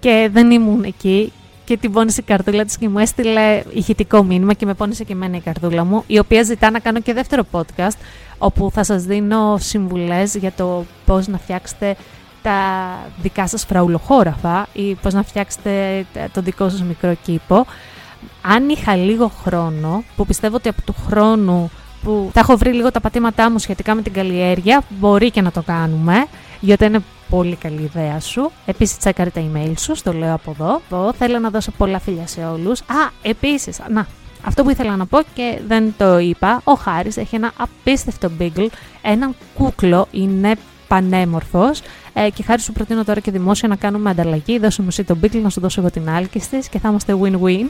και 0.00 0.28
δεν 0.32 0.50
ήμουν 0.50 0.84
εκεί 0.84 1.32
και 1.68 1.76
την 1.76 1.92
πόνισε 1.92 2.20
η 2.20 2.24
καρδούλα 2.24 2.64
της 2.64 2.78
και 2.78 2.88
μου 2.88 2.98
έστειλε 2.98 3.62
ηχητικό 3.72 4.22
μήνυμα 4.22 4.52
και 4.52 4.66
με 4.66 4.74
πόνισε 4.74 5.04
και 5.04 5.12
εμένα 5.12 5.36
η 5.36 5.40
καρδούλα 5.40 5.84
μου, 5.84 6.04
η 6.06 6.18
οποία 6.18 6.42
ζητά 6.42 6.70
να 6.70 6.78
κάνω 6.78 7.00
και 7.00 7.12
δεύτερο 7.12 7.44
podcast, 7.50 7.98
όπου 8.38 8.70
θα 8.72 8.84
σας 8.84 9.02
δίνω 9.02 9.56
συμβουλές 9.60 10.34
για 10.34 10.52
το 10.56 10.84
πώς 11.06 11.26
να 11.26 11.38
φτιάξετε 11.38 11.96
τα 12.42 12.58
δικά 13.22 13.46
σας 13.46 13.64
φραουλοχώραφα 13.64 14.66
ή 14.72 14.94
πώς 14.94 15.14
να 15.14 15.22
φτιάξετε 15.22 16.04
το 16.32 16.40
δικό 16.40 16.68
σας 16.68 16.82
μικρό 16.82 17.16
κήπο. 17.22 17.66
Αν 18.42 18.68
είχα 18.68 18.96
λίγο 18.96 19.28
χρόνο, 19.44 20.04
που 20.16 20.26
πιστεύω 20.26 20.56
ότι 20.56 20.68
από 20.68 20.82
του 20.82 20.94
χρόνου 21.06 21.70
που 22.02 22.30
θα 22.32 22.40
έχω 22.40 22.56
βρει 22.56 22.72
λίγο 22.72 22.90
τα 22.90 23.00
πατήματά 23.00 23.50
μου 23.50 23.58
σχετικά 23.58 23.94
με 23.94 24.02
την 24.02 24.12
καλλιέργεια, 24.12 24.82
μπορεί 24.88 25.30
και 25.30 25.42
να 25.42 25.50
το 25.50 25.62
κάνουμε, 25.62 26.26
γιατί 26.60 26.84
είναι 26.84 27.00
πολύ 27.28 27.56
καλή 27.56 27.82
ιδέα 27.82 28.20
σου. 28.20 28.50
Επίσης, 28.66 28.98
τσέκαρε 28.98 29.30
τα 29.30 29.42
email 29.52 29.72
σου, 29.78 29.94
το 30.02 30.12
λέω 30.12 30.34
από 30.34 30.50
εδώ. 30.50 30.80
Εγώ 30.92 31.12
θέλω 31.12 31.38
να 31.38 31.50
δώσω 31.50 31.70
πολλά 31.70 31.98
φιλιά 31.98 32.26
σε 32.26 32.44
όλους. 32.44 32.80
Α, 32.80 33.10
επίσης, 33.22 33.80
να, 33.88 34.06
αυτό 34.44 34.62
που 34.62 34.70
ήθελα 34.70 34.96
να 34.96 35.06
πω 35.06 35.18
και 35.34 35.60
δεν 35.66 35.94
το 35.96 36.18
είπα, 36.18 36.60
ο 36.64 36.72
Χάρης 36.72 37.16
έχει 37.16 37.34
ένα 37.34 37.52
απίστευτο 37.56 38.30
μπίγκλ, 38.30 38.64
έναν 39.02 39.34
κούκλο, 39.54 40.08
είναι 40.10 40.56
πανέμορφος 40.88 41.80
ε, 42.12 42.30
και 42.30 42.42
χάρη 42.42 42.60
σου 42.60 42.72
προτείνω 42.72 43.04
τώρα 43.04 43.20
και 43.20 43.30
δημόσια 43.30 43.68
να 43.68 43.76
κάνουμε 43.76 44.10
ανταλλαγή, 44.10 44.58
δώσε 44.58 44.82
μου 44.82 44.88
εσύ 44.90 45.04
τον 45.04 45.16
μπίγκλ, 45.16 45.38
να 45.38 45.48
σου 45.48 45.60
δώσω 45.60 45.80
εγώ 45.80 45.90
την 45.90 46.10
άλκη 46.10 46.38
της 46.50 46.68
και 46.68 46.78
θα 46.78 46.88
είμαστε 46.88 47.16
win-win. 47.22 47.66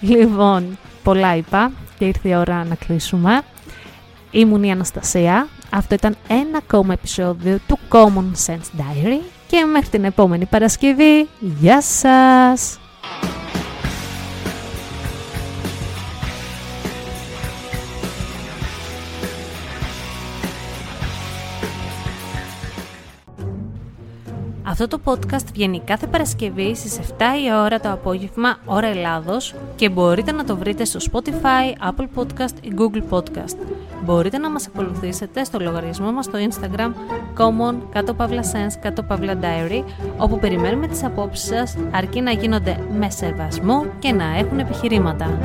Λοιπόν, 0.00 0.78
πολλά 1.02 1.36
είπα 1.36 1.70
και 1.98 2.04
ήρθε 2.04 2.28
η 2.28 2.34
ώρα 2.34 2.64
να 2.64 2.74
κλείσουμε. 2.74 3.40
Ήμουν 4.30 4.62
η 4.62 4.70
Αναστασία. 4.70 5.48
Αυτό 5.70 5.94
ήταν 5.94 6.16
ένα 6.28 6.58
ακόμα 6.58 6.92
επεισόδιο 6.92 7.58
του 7.66 7.78
Common 7.88 8.46
Sense 8.46 8.80
Diary 8.80 9.20
και 9.46 9.64
μέχρι 9.64 9.88
την 9.88 10.04
επόμενη 10.04 10.46
Παρασκευή. 10.46 11.28
Γεια 11.38 11.82
σας! 11.82 12.78
Αυτό 24.70 24.88
το 24.88 25.00
podcast 25.04 25.44
βγαίνει 25.52 25.80
κάθε 25.80 26.06
Παρασκευή 26.06 26.74
στις 26.74 26.98
7 26.98 27.02
η 27.46 27.52
ώρα 27.64 27.80
το 27.80 27.92
απόγευμα, 27.92 28.56
ώρα 28.64 28.86
Ελλάδος 28.86 29.54
και 29.76 29.88
μπορείτε 29.88 30.32
να 30.32 30.44
το 30.44 30.56
βρείτε 30.56 30.84
στο 30.84 30.98
Spotify, 31.12 31.90
Apple 31.90 32.06
Podcast 32.14 32.54
ή 32.60 32.72
Google 32.78 33.02
Podcast. 33.10 33.56
Μπορείτε 34.04 34.38
να 34.38 34.50
μας 34.50 34.66
ακολουθήσετε 34.66 35.44
στο 35.44 35.58
λογαριασμό 35.58 36.12
μας 36.12 36.24
στο 36.24 36.38
Instagram 36.38 36.92
common 37.38 37.74
κάτω 37.92 38.14
παύλα 38.14 38.42
sense 38.42 38.78
κάτω 38.80 39.02
παύλα 39.02 39.38
diary 39.40 39.84
όπου 40.18 40.38
περιμένουμε 40.38 40.86
τις 40.86 41.04
απόψεις 41.04 41.46
σας 41.46 41.76
αρκεί 41.90 42.20
να 42.20 42.30
γίνονται 42.30 42.76
με 42.98 43.10
σεβασμό 43.10 43.86
και 43.98 44.12
να 44.12 44.24
έχουν 44.38 44.58
επιχειρήματα. 44.58 45.38